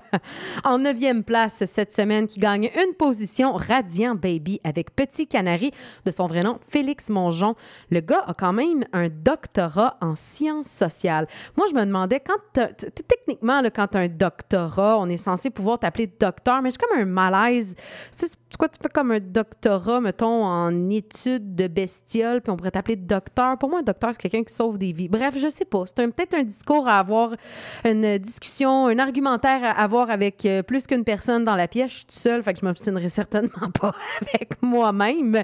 [0.64, 5.70] en neuvième place cette semaine, qui gagne une position, Radiant Baby avec Petit Canari,
[6.04, 7.54] de son vrai nom, Félix Mongeon.
[7.88, 11.26] Le gars a quand même un doctorat en sciences sociales.
[11.56, 15.78] Moi, je me demandais, quand techniquement, quand tu as un doctorat, on est censé pouvoir
[15.78, 17.74] t'appeler docteur, mais c'est comme un malaise.
[18.10, 22.56] C'est c'est quoi, tu fais comme un doctorat, mettons, en études de bestioles, puis on
[22.56, 23.56] pourrait t'appeler docteur.
[23.56, 25.08] Pour moi, un docteur, c'est quelqu'un qui sauve des vies.
[25.08, 25.84] Bref, je sais pas.
[25.86, 27.30] C'est peut-être un discours à avoir,
[27.86, 31.92] une discussion, un argumentaire à avoir avec euh, plus qu'une personne dans la pièce.
[31.92, 35.42] Je suis toute seule, fait que je m'obstinerai certainement pas avec moi-même.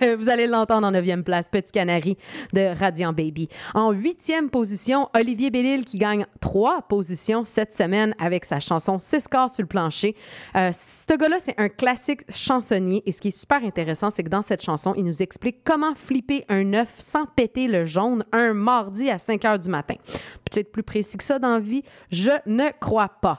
[0.18, 2.16] Vous allez l'entendre en neuvième place, Petit Canari
[2.54, 3.50] de Radiant Baby.
[3.74, 9.26] En huitième position, Olivier Bellil qui gagne trois positions cette semaine avec sa chanson Six
[9.26, 10.14] corps sur le plancher.
[10.54, 14.28] Euh, ce gars-là, c'est un classique chansonnier et ce qui est super intéressant, c'est que
[14.28, 18.52] dans cette chanson, il nous explique comment flipper un œuf sans péter le jaune un
[18.52, 19.94] mardi à 5 heures du matin.
[20.50, 23.38] Peut-être plus précis que ça dans la vie, je ne crois pas.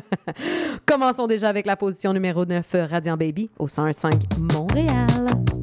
[0.86, 5.57] Commençons déjà avec la position numéro 9, Radiant Baby, au 101.5 Montréal.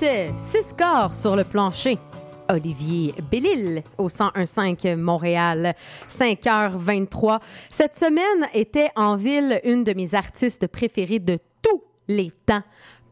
[0.00, 1.98] C'était six scores sur le plancher.
[2.48, 5.74] Olivier Bellil au 1015 Montréal,
[6.08, 7.38] 5h23.
[7.68, 12.62] Cette semaine était en ville une de mes artistes préférées de tous les temps.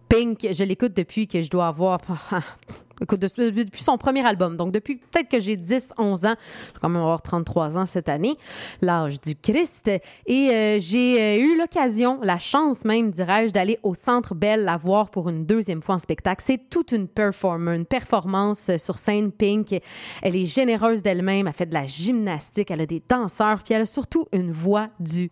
[0.09, 2.01] Pink, je l'écoute depuis que je dois avoir
[3.01, 4.57] écoute, de- depuis son premier album.
[4.57, 6.35] Donc, depuis peut-être que j'ai 10, 11 ans.
[6.39, 8.35] Je vais quand même avoir 33 ans cette année,
[8.81, 9.91] l'âge du Christ.
[10.27, 14.77] Et euh, j'ai euh, eu l'occasion, la chance même, dirais-je, d'aller au Centre Belle la
[14.77, 16.43] voir pour une deuxième fois en spectacle.
[16.45, 19.79] C'est toute une performance, une performance euh, sur scène Pink.
[20.23, 23.83] Elle est généreuse d'elle-même, elle fait de la gymnastique, elle a des danseurs, puis elle
[23.83, 25.31] a surtout une voix du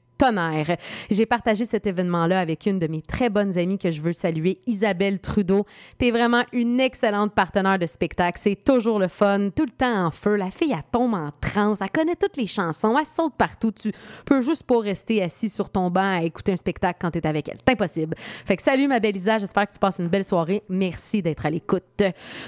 [1.10, 4.58] J'ai partagé cet événement-là avec une de mes très bonnes amies que je veux saluer,
[4.66, 5.66] Isabelle Trudeau.
[5.98, 8.40] T'es vraiment une excellente partenaire de spectacle.
[8.42, 10.36] C'est toujours le fun, tout le temps en feu.
[10.36, 13.70] La fille, elle tombe en transe, elle connaît toutes les chansons, elle saute partout.
[13.70, 13.92] Tu
[14.24, 17.48] peux juste pas rester assis sur ton banc à écouter un spectacle quand t'es avec
[17.48, 17.58] elle.
[17.66, 18.14] C'est impossible.
[18.18, 20.62] Fait que salut ma belle Isa, j'espère que tu passes une belle soirée.
[20.68, 22.02] Merci d'être à l'écoute.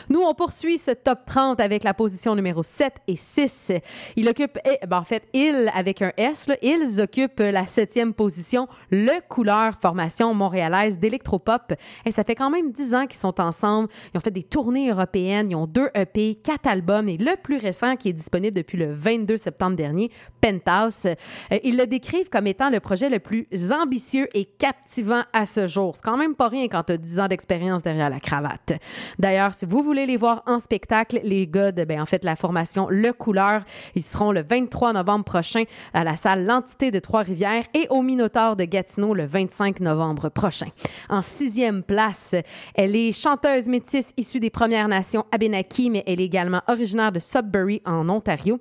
[0.09, 3.73] Nous, on poursuit ce top 30 avec la position numéro 7 et 6.
[4.17, 7.67] Il occupe, eh, ben, en fait, il avec un S, là, ils occupent la la
[7.67, 11.73] septième position, Le Couleur, formation montréalaise d'électropop.
[12.07, 13.89] Et ça fait quand même dix ans qu'ils sont ensemble.
[14.15, 15.51] Ils ont fait des tournées européennes.
[15.51, 18.93] Ils ont deux EP, quatre albums et le plus récent qui est disponible depuis le
[18.93, 21.07] 22 septembre dernier, Penthouse.
[21.07, 25.67] Euh, Ils le décrivent comme étant le projet le plus ambitieux et captivant à ce
[25.67, 25.97] jour.
[25.97, 28.75] C'est quand même pas rien quand tu as 10 ans d'expérience derrière la cravate.
[29.19, 32.37] D'ailleurs, si vous voulez les voir en spectacle, les gars de, ben, en fait, la
[32.37, 33.63] formation Le Couleur,
[33.97, 38.57] ils seront le 23 novembre prochain à la salle L'Entité de Trois-Rivières et au Minotaure
[38.57, 40.69] de Gatineau le 25 novembre prochain.
[41.09, 42.35] En sixième place,
[42.75, 47.19] elle est chanteuse métisse issue des Premières Nations Abenaki, mais elle est également originaire de
[47.19, 48.61] Sudbury en Ontario.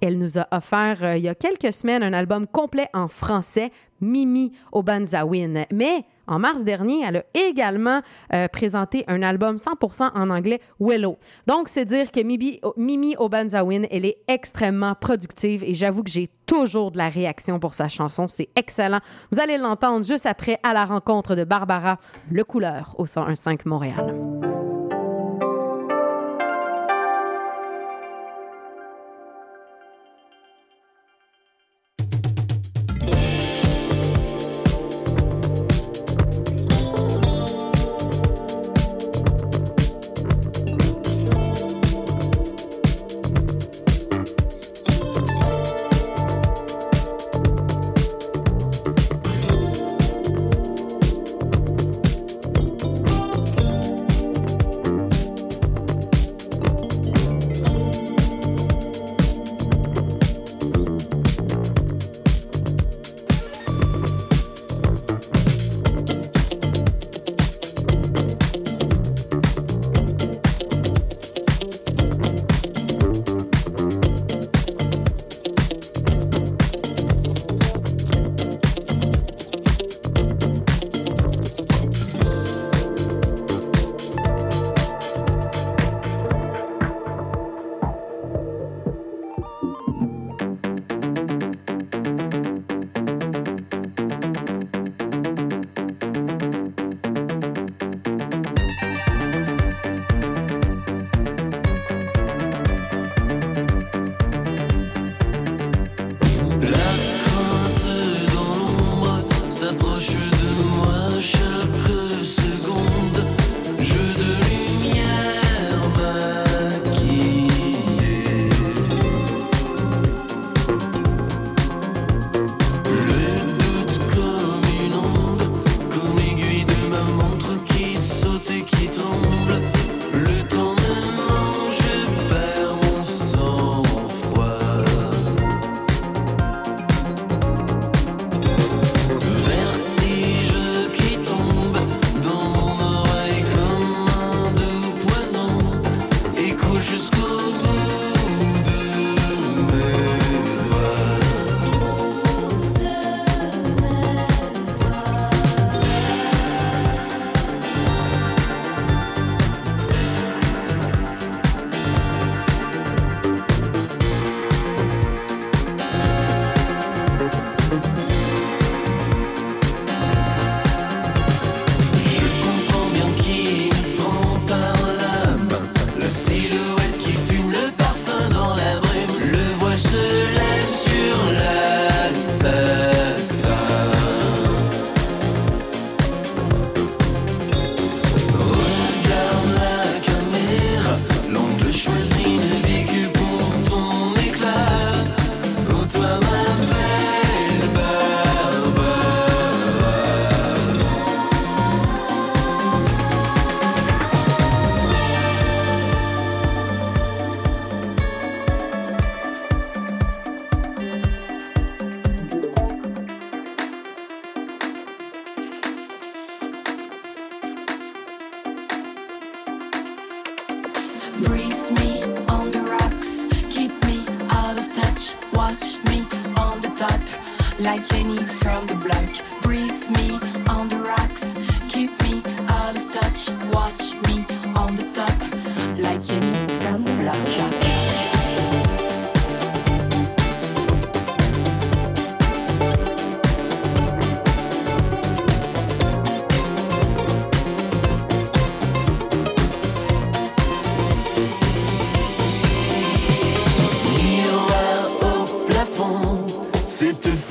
[0.00, 3.70] Elle nous a offert euh, il y a quelques semaines un album complet en français,
[4.00, 5.64] Mimi Obanzawin.
[5.72, 8.00] Mais en mars dernier, elle a également
[8.34, 11.18] euh, présenté un album 100% en anglais, Willow.
[11.46, 16.28] Donc, c'est dire que Mimi, Mimi Obanzawin, elle est extrêmement productive et j'avoue que j'ai
[16.46, 18.26] toujours de la réaction pour sa chanson.
[18.28, 19.00] C'est excellent.
[19.32, 21.98] Vous allez l'entendre juste après à la rencontre de Barbara
[22.30, 24.57] Le Couleur au 101.5 Montréal.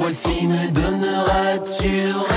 [0.07, 2.36] voici me donneras-tu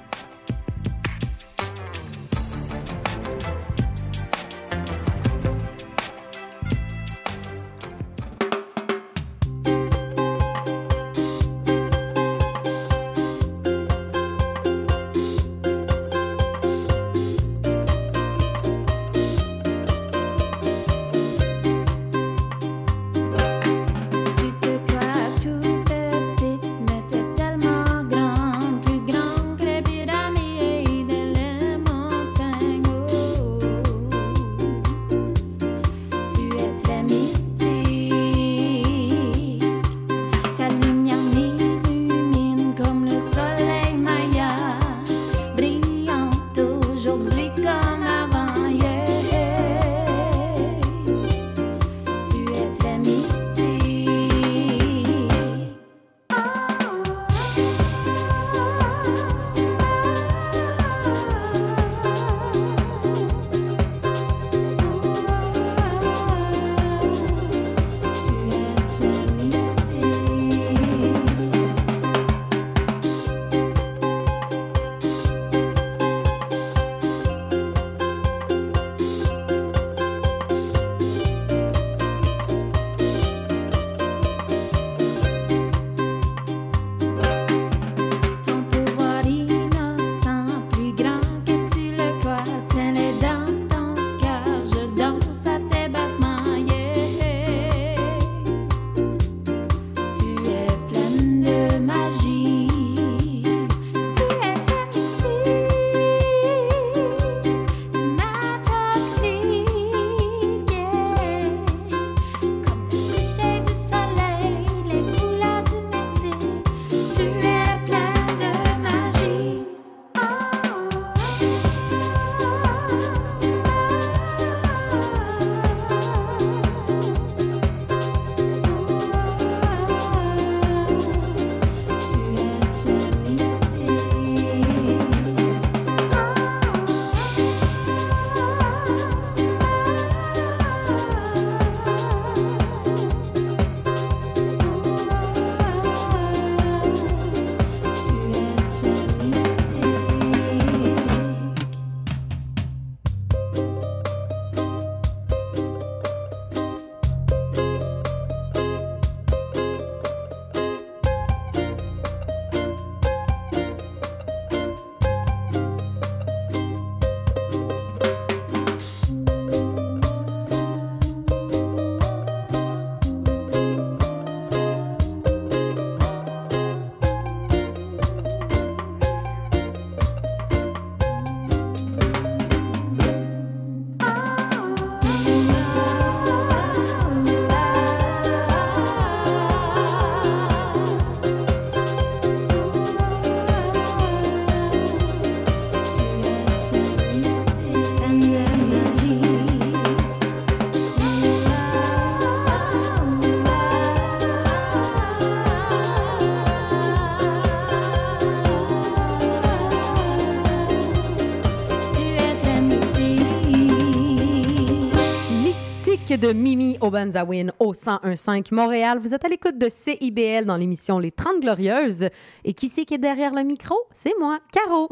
[216.21, 218.99] De Mimi Obanzawin au 1015 Montréal.
[218.99, 222.09] Vous êtes à l'écoute de CIBL dans l'émission Les 30 Glorieuses.
[222.45, 223.73] Et qui c'est qui est derrière le micro?
[223.91, 224.87] C'est moi, Caro.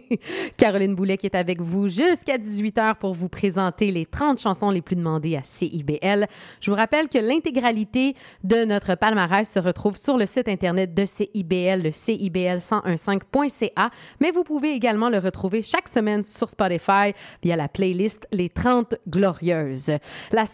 [0.56, 4.82] Caroline Boulet qui est avec vous jusqu'à 18h pour vous présenter les 30 chansons les
[4.82, 6.26] plus demandées à CIBL.
[6.60, 11.04] Je vous rappelle que l'intégralité de notre palmarès se retrouve sur le site internet de
[11.04, 17.12] CIBL, le CIBL1015.ca, mais vous pouvez également le retrouver chaque semaine sur Spotify
[17.44, 19.92] via la playlist Les 30 Glorieuses.
[20.32, 20.46] La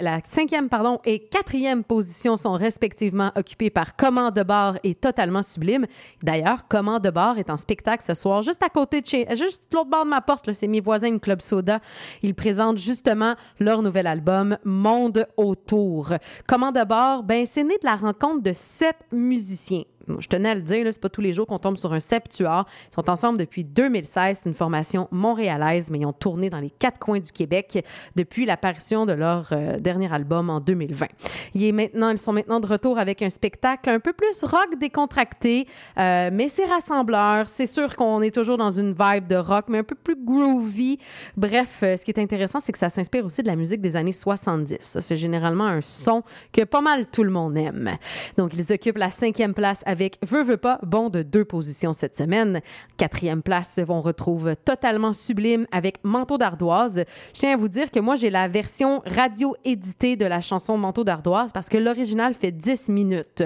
[0.00, 5.42] la cinquième, pardon, et quatrième position sont respectivement occupées par Comment de bar et Totalement
[5.42, 5.86] Sublime.
[6.22, 9.68] D'ailleurs, Comment de bar est en spectacle ce soir, juste à côté de chez, juste
[9.72, 11.80] l'autre bord de ma porte, c'est mes voisins du Club Soda.
[12.22, 16.12] Ils présentent justement leur nouvel album Monde autour.
[16.48, 19.84] Comment de bar, ben, c'est né de la rencontre de sept musiciens.
[20.18, 22.64] Je tenais à le dire, c'est pas tous les jours qu'on tombe sur un septuor.
[22.90, 24.40] Ils sont ensemble depuis 2016.
[24.42, 27.84] C'est une formation montréalaise, mais ils ont tourné dans les quatre coins du Québec
[28.16, 31.06] depuis l'apparition de leur euh, dernier album en 2020.
[31.54, 34.78] Il est maintenant, ils sont maintenant de retour avec un spectacle un peu plus rock
[34.78, 35.66] décontracté,
[35.98, 37.48] euh, mais c'est rassembleur.
[37.48, 40.98] C'est sûr qu'on est toujours dans une vibe de rock, mais un peu plus groovy.
[41.36, 43.96] Bref, euh, ce qui est intéressant, c'est que ça s'inspire aussi de la musique des
[43.96, 44.76] années 70.
[44.80, 47.96] Ça, C'est généralement un son que pas mal tout le monde aime.
[48.36, 52.16] Donc, ils occupent la cinquième place avec Veux, veux pas, bon de deux positions cette
[52.16, 52.60] semaine.
[52.96, 57.04] Quatrième place, on retrouve Totalement Sublime avec Manteau d'ardoise.
[57.34, 61.04] Je tiens à vous dire que moi, j'ai la version radio-éditée de la chanson Manteau
[61.04, 63.42] d'ardoise parce que l'original fait 10 minutes.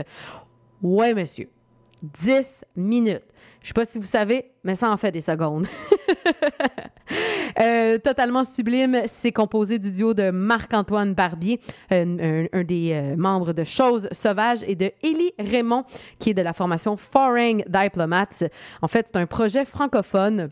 [0.82, 1.48] Ouais, monsieur.
[2.02, 3.24] 10 minutes.
[3.60, 5.66] Je sais pas si vous savez, mais ça en fait des secondes.
[7.60, 13.64] Euh, totalement sublime, c'est composé du duo de Marc-Antoine Barbier, un, des euh, membres de
[13.64, 15.84] Choses Sauvages, et de Élie Raymond,
[16.18, 18.44] qui est de la formation Foreign Diplomats.
[18.80, 20.48] En fait, c'est un projet francophone.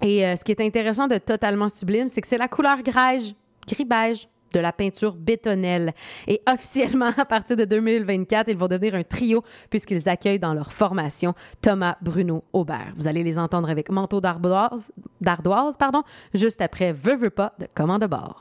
[0.00, 3.34] Et euh, ce qui est intéressant de Totalement sublime, c'est que c'est la couleur grège,
[3.68, 5.92] gris-beige de la peinture bétonnelle.
[6.26, 10.72] Et officiellement, à partir de 2024, ils vont devenir un trio puisqu'ils accueillent dans leur
[10.72, 12.92] formation Thomas Bruno Aubert.
[12.96, 16.02] Vous allez les entendre avec Manteau d'ardoise, d'ardoise pardon,
[16.34, 18.40] juste après Veux, veux pas de Commande de bord.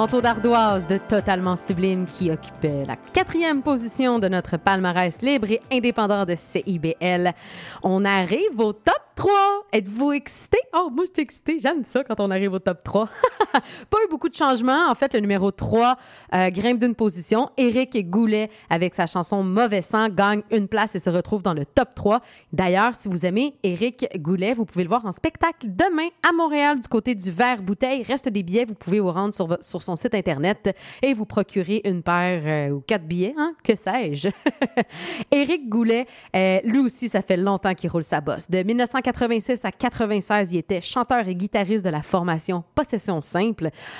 [0.00, 5.60] Manteau d'ardoise de Totalement Sublime qui occupait la quatrième position de notre palmarès libre et
[5.70, 7.34] indépendant de CIBL.
[7.82, 9.30] On arrive au top 3.
[9.74, 10.56] Êtes-vous excité?
[10.74, 11.60] Oh, moi, je suis excitée.
[11.60, 13.10] J'aime ça quand on arrive au top 3.
[13.88, 14.90] Pas eu beaucoup de changements.
[14.90, 15.96] En fait, le numéro 3
[16.34, 17.50] euh, grimpe d'une position.
[17.56, 21.64] Éric Goulet, avec sa chanson Mauvais sang, gagne une place et se retrouve dans le
[21.64, 22.20] top 3.
[22.52, 26.80] D'ailleurs, si vous aimez Éric Goulet, vous pouvez le voir en spectacle demain à Montréal
[26.80, 28.02] du côté du Verre Bouteille.
[28.02, 32.02] Reste des billets, vous pouvez vous rendre sur, son site Internet et vous procurer une
[32.02, 33.54] paire euh, ou quatre billets, hein?
[33.62, 34.28] que sais-je.
[35.30, 38.48] Éric Goulet, euh, lui aussi, ça fait longtemps qu'il roule sa bosse.
[38.50, 43.20] De 1980 86 à 96, il était chanteur et guitariste de la formation Possession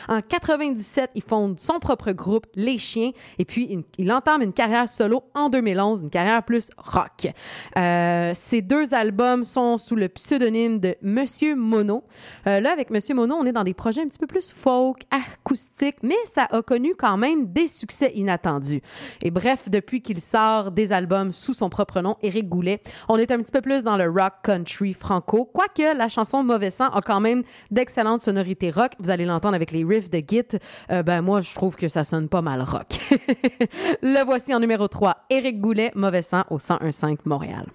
[0.09, 4.53] En 97, il fonde son propre groupe, Les Chiens, et puis il, il entame une
[4.53, 7.33] carrière solo en 2011, une carrière plus rock.
[7.77, 12.05] Euh, ces deux albums sont sous le pseudonyme de Monsieur Mono.
[12.47, 15.03] Euh, là, avec Monsieur Mono, on est dans des projets un petit peu plus folk,
[15.11, 18.81] acoustique, mais ça a connu quand même des succès inattendus.
[19.23, 23.31] Et bref, depuis qu'il sort des albums sous son propre nom, Éric Goulet, on est
[23.31, 27.01] un petit peu plus dans le rock country franco, quoique la chanson Mauvais sang a
[27.01, 28.93] quand même d'excellentes sonorités rock.
[28.99, 30.59] Vous allez l'entendre avec les riffs de Git.
[30.91, 33.01] Euh, ben moi, je trouve que ça sonne pas mal rock.
[34.03, 37.67] le voici en numéro 3, Éric Goulet, Mauvais sang au 1015 Montréal.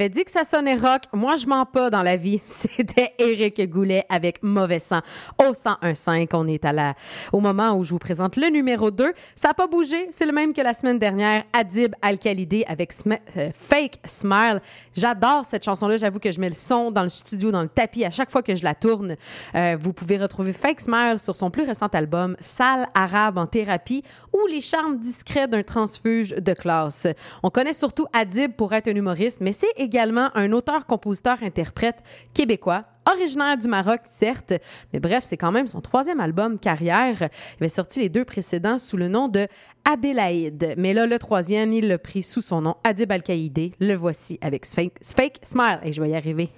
[0.00, 1.02] L'avais dit que ça sonnait rock.
[1.12, 2.38] Moi, je mens pas dans la vie.
[2.42, 5.00] C'était Éric Goulet avec Mauvais sang
[5.38, 6.26] au 101.5.
[6.32, 6.94] On est à la,
[7.34, 9.12] au moment où je vous présente le numéro 2.
[9.34, 10.08] Ça n'a pas bougé.
[10.10, 11.42] C'est le même que la semaine dernière.
[11.52, 12.94] Adib Al-Khalidé avec
[13.36, 14.60] euh, Fake Smile.
[14.96, 15.98] J'adore cette chanson-là.
[15.98, 18.42] J'avoue que je mets le son dans le studio, dans le tapis à chaque fois
[18.42, 19.16] que je la tourne.
[19.54, 24.02] Euh, vous pouvez retrouver Fake Smile sur son plus récent album Salle arabe en thérapie
[24.32, 27.06] ou les charmes discrets d'un transfuge de classe.
[27.42, 31.96] On connaît surtout Adib pour être un humoriste, mais c'est également un auteur-compositeur-interprète
[32.32, 34.52] québécois, originaire du Maroc, certes,
[34.92, 37.16] mais bref, c'est quand même son troisième album carrière.
[37.22, 39.48] Il avait sorti les deux précédents sous le nom de
[39.84, 40.74] Abélaïd.
[40.78, 43.72] Mais là, le troisième, il l'a pris sous son nom, Adib Al-Qaïdé.
[43.80, 45.80] Le voici avec Fake Smile.
[45.82, 46.50] Et je vais y arriver.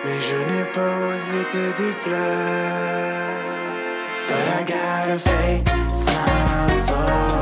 [0.07, 3.41] Mais je n'ai pas osé te déplaire.
[4.29, 7.36] But I got a fake smile for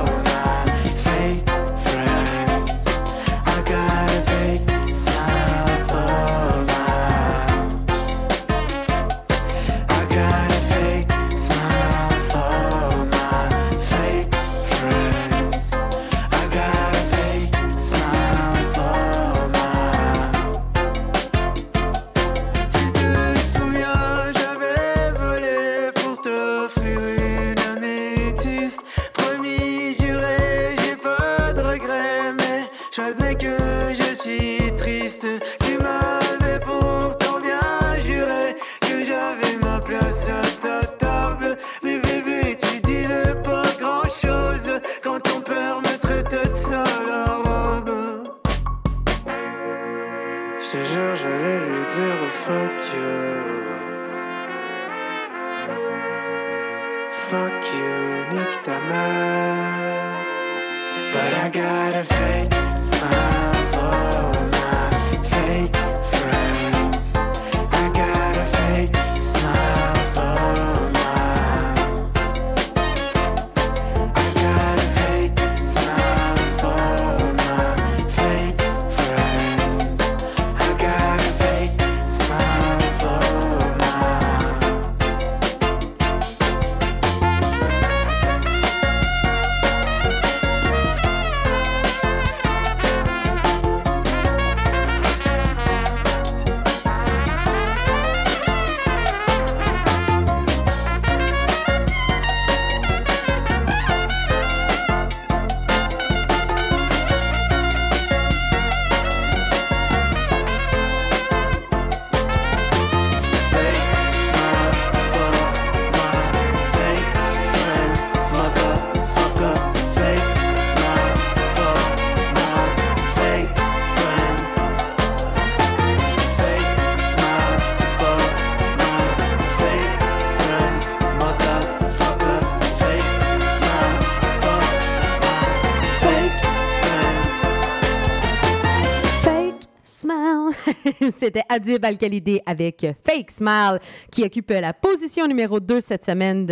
[141.24, 143.78] C'était Adib Al-Khalidé avec Fake Smile
[144.12, 146.44] qui occupe la position numéro 2 cette semaine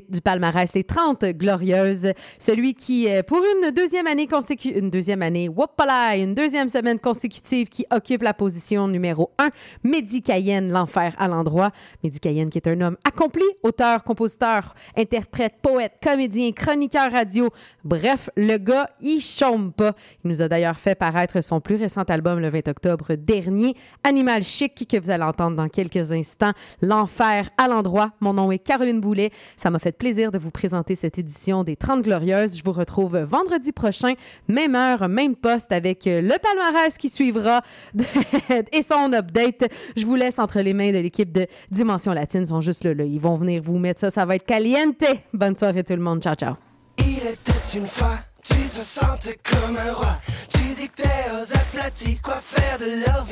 [0.00, 2.12] du palmarès, les 30 glorieuses.
[2.38, 6.98] Celui qui, euh, pour une deuxième année consécutive, une deuxième année, whoopala, une deuxième semaine
[6.98, 9.50] consécutive qui occupe la position numéro 1,
[9.84, 11.70] Mehdi Cayenne, l'enfer à l'endroit.
[12.02, 17.50] Mehdi Cayenne qui est un homme accompli, auteur, compositeur, interprète, poète, comédien, chroniqueur radio.
[17.84, 19.92] Bref, le gars, il chôme pas.
[20.24, 23.74] Il nous a d'ailleurs fait paraître son plus récent album le 20 octobre dernier.
[24.04, 26.52] Animal Chic que vous allez entendre dans quelques instants.
[26.80, 28.12] L'enfer à l'endroit.
[28.20, 29.30] Mon nom est Caroline Boulet.
[29.56, 32.56] Ça m'a fait plaisir de vous présenter cette édition des 30 Glorieuses.
[32.56, 34.14] Je vous retrouve vendredi prochain,
[34.46, 37.62] même heure, même poste avec euh, le palmarès qui suivra
[38.72, 39.64] et son update.
[39.96, 42.42] Je vous laisse entre les mains de l'équipe de Dimension Latine.
[42.42, 43.04] Ils sont juste là, là.
[43.04, 44.10] Ils vont venir vous mettre ça.
[44.10, 45.02] Ça va être caliente.
[45.32, 46.22] Bonne soirée tout le monde.
[46.22, 46.54] Ciao, ciao.
[46.98, 50.16] Il était une fois, tu te sentais comme un roi.
[50.48, 53.26] Tu dictais aux aplatis quoi faire de leur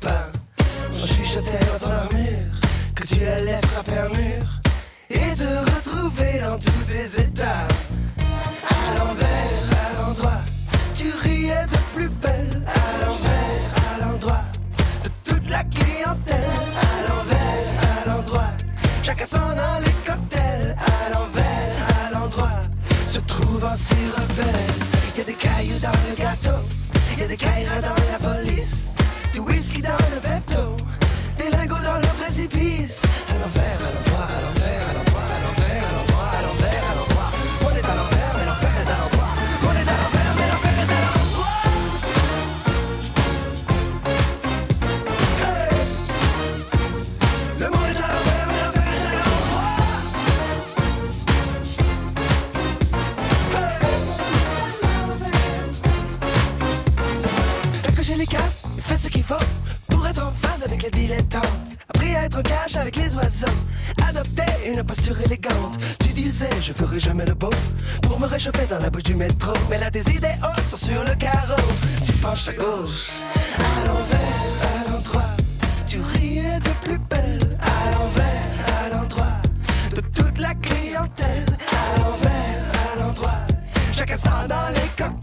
[0.00, 0.30] pas?
[0.92, 2.52] On chuchotait dans ton armure
[2.94, 4.62] que tu allais frapper un mur
[5.12, 7.68] et te retrouver dans tous tes états.
[8.68, 9.52] À l'envers,
[9.82, 10.40] à l'endroit,
[10.94, 12.62] tu riais de plus belle.
[12.66, 14.44] À l'envers, à l'endroit
[15.04, 16.60] de toute la clientèle.
[16.76, 18.52] À l'envers, à l'endroit,
[19.02, 20.76] chacun s'en a les cocktails.
[20.78, 21.74] À l'envers,
[22.06, 22.62] à l'endroit
[23.06, 24.72] se trouvant si rebelle.
[25.16, 26.60] Y a des cailloux dans le gâteau,
[27.18, 28.94] y a des caïras dans la police,
[29.34, 30.76] du whisky dans le Pepto,
[31.38, 33.02] des lingots dans le précipice.
[33.28, 34.11] À l'envers, à l'endroit,
[59.88, 61.42] pour être en phase avec les dilettantes.
[61.88, 63.46] Appris à être en cage avec les oiseaux,
[64.08, 65.76] adopter une posture élégante.
[66.00, 67.50] Tu disais, je ferai jamais le beau
[68.02, 69.52] pour me réchauffer dans la bouche du métro.
[69.70, 71.62] Mais là, tes idéaux sont sur le carreau.
[72.04, 73.10] Tu penches à gauche,
[73.58, 75.30] à l'envers, à l'endroit.
[75.86, 78.54] Tu riais de plus belle, à l'envers,
[78.84, 79.36] à l'endroit
[79.94, 81.46] de toute la clientèle.
[81.70, 83.40] À l'envers, à l'endroit,
[83.92, 85.21] chacun sent dans les cocktails.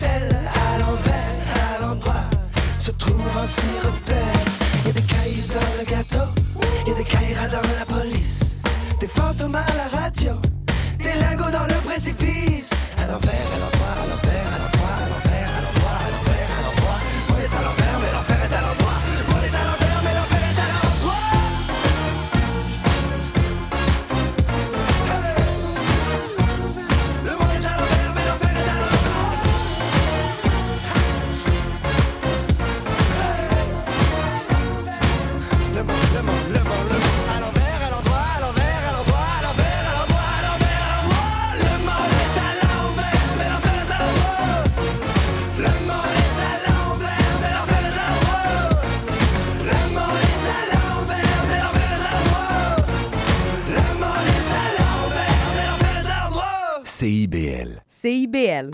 [3.45, 4.85] Se trouve un si repère.
[4.85, 6.29] Y a des cailloux dans le gâteau,
[6.87, 7.88] y a des caïras dans la
[58.01, 58.71] CIBL.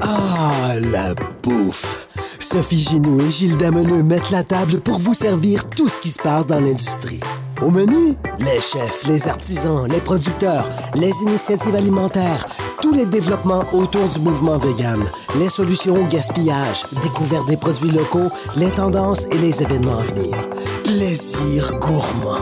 [0.00, 1.12] Ah, la
[1.42, 2.06] bouffe!
[2.38, 6.22] Sophie Ginou et Gilles Dameneux mettent la table pour vous servir tout ce qui se
[6.22, 7.18] passe dans l'industrie.
[7.60, 12.46] Au menu, les chefs, les artisans, les producteurs, les initiatives alimentaires,
[12.80, 15.02] tous les développements autour du mouvement vegan,
[15.40, 20.36] les solutions au gaspillage, découverte des produits locaux, les tendances et les événements à venir.
[20.84, 22.38] Plaisir gourmand.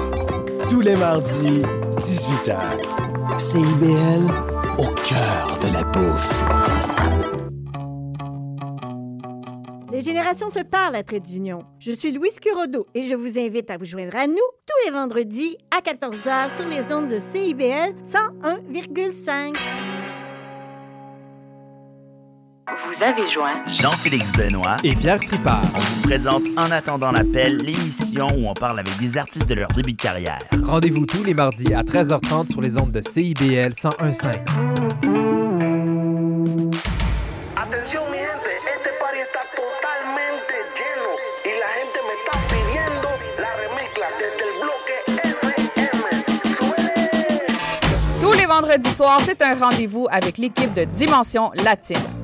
[0.69, 1.63] Tous les mardis,
[1.97, 2.59] 18h.
[3.39, 6.43] CIBL, au cœur de la bouffe.
[9.93, 11.61] Les générations se parlent à Trait d'Union.
[11.79, 14.91] Je suis Louise Curodo et je vous invite à vous joindre à nous tous les
[14.91, 19.94] vendredis à 14h sur les ondes de CIBL 101,5.
[22.75, 25.63] Vous avez joint Jean-Félix Benoît et Pierre Tripart.
[25.77, 29.69] On vous présente En attendant l'appel, l'émission où on parle avec des artistes de leur
[29.69, 30.41] début de carrière.
[30.61, 34.41] Rendez-vous tous les mardis à 13h30 sur les ondes de CIBL 101.5.
[37.55, 41.15] Atención mi gente, este party está totalmente lleno
[41.45, 46.25] y la gente me está pidiendo la remezcla desde el bloque FM.
[48.21, 52.24] Tous les vendredis soirs, c'est un rendez-vous avec l'équipe de Dimension Latine.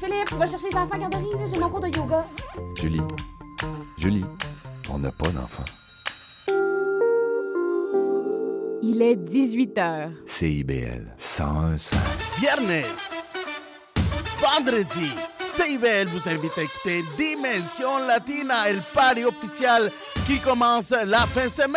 [0.00, 2.24] Philippe, tu vas chercher les enfants à la garderie, j'ai mon cours de yoga.
[2.76, 3.00] Julie,
[3.98, 4.24] Julie,
[4.90, 5.64] on n'a pas d'enfant.
[8.82, 10.10] Il est 18 h.
[10.26, 11.96] CIBL 101.5.
[12.38, 12.84] Viernes,
[14.38, 19.90] vendredi, CIBL vous invite à écouter Dimension Latina, le party officiel
[20.26, 21.64] qui commence la fin de semaine.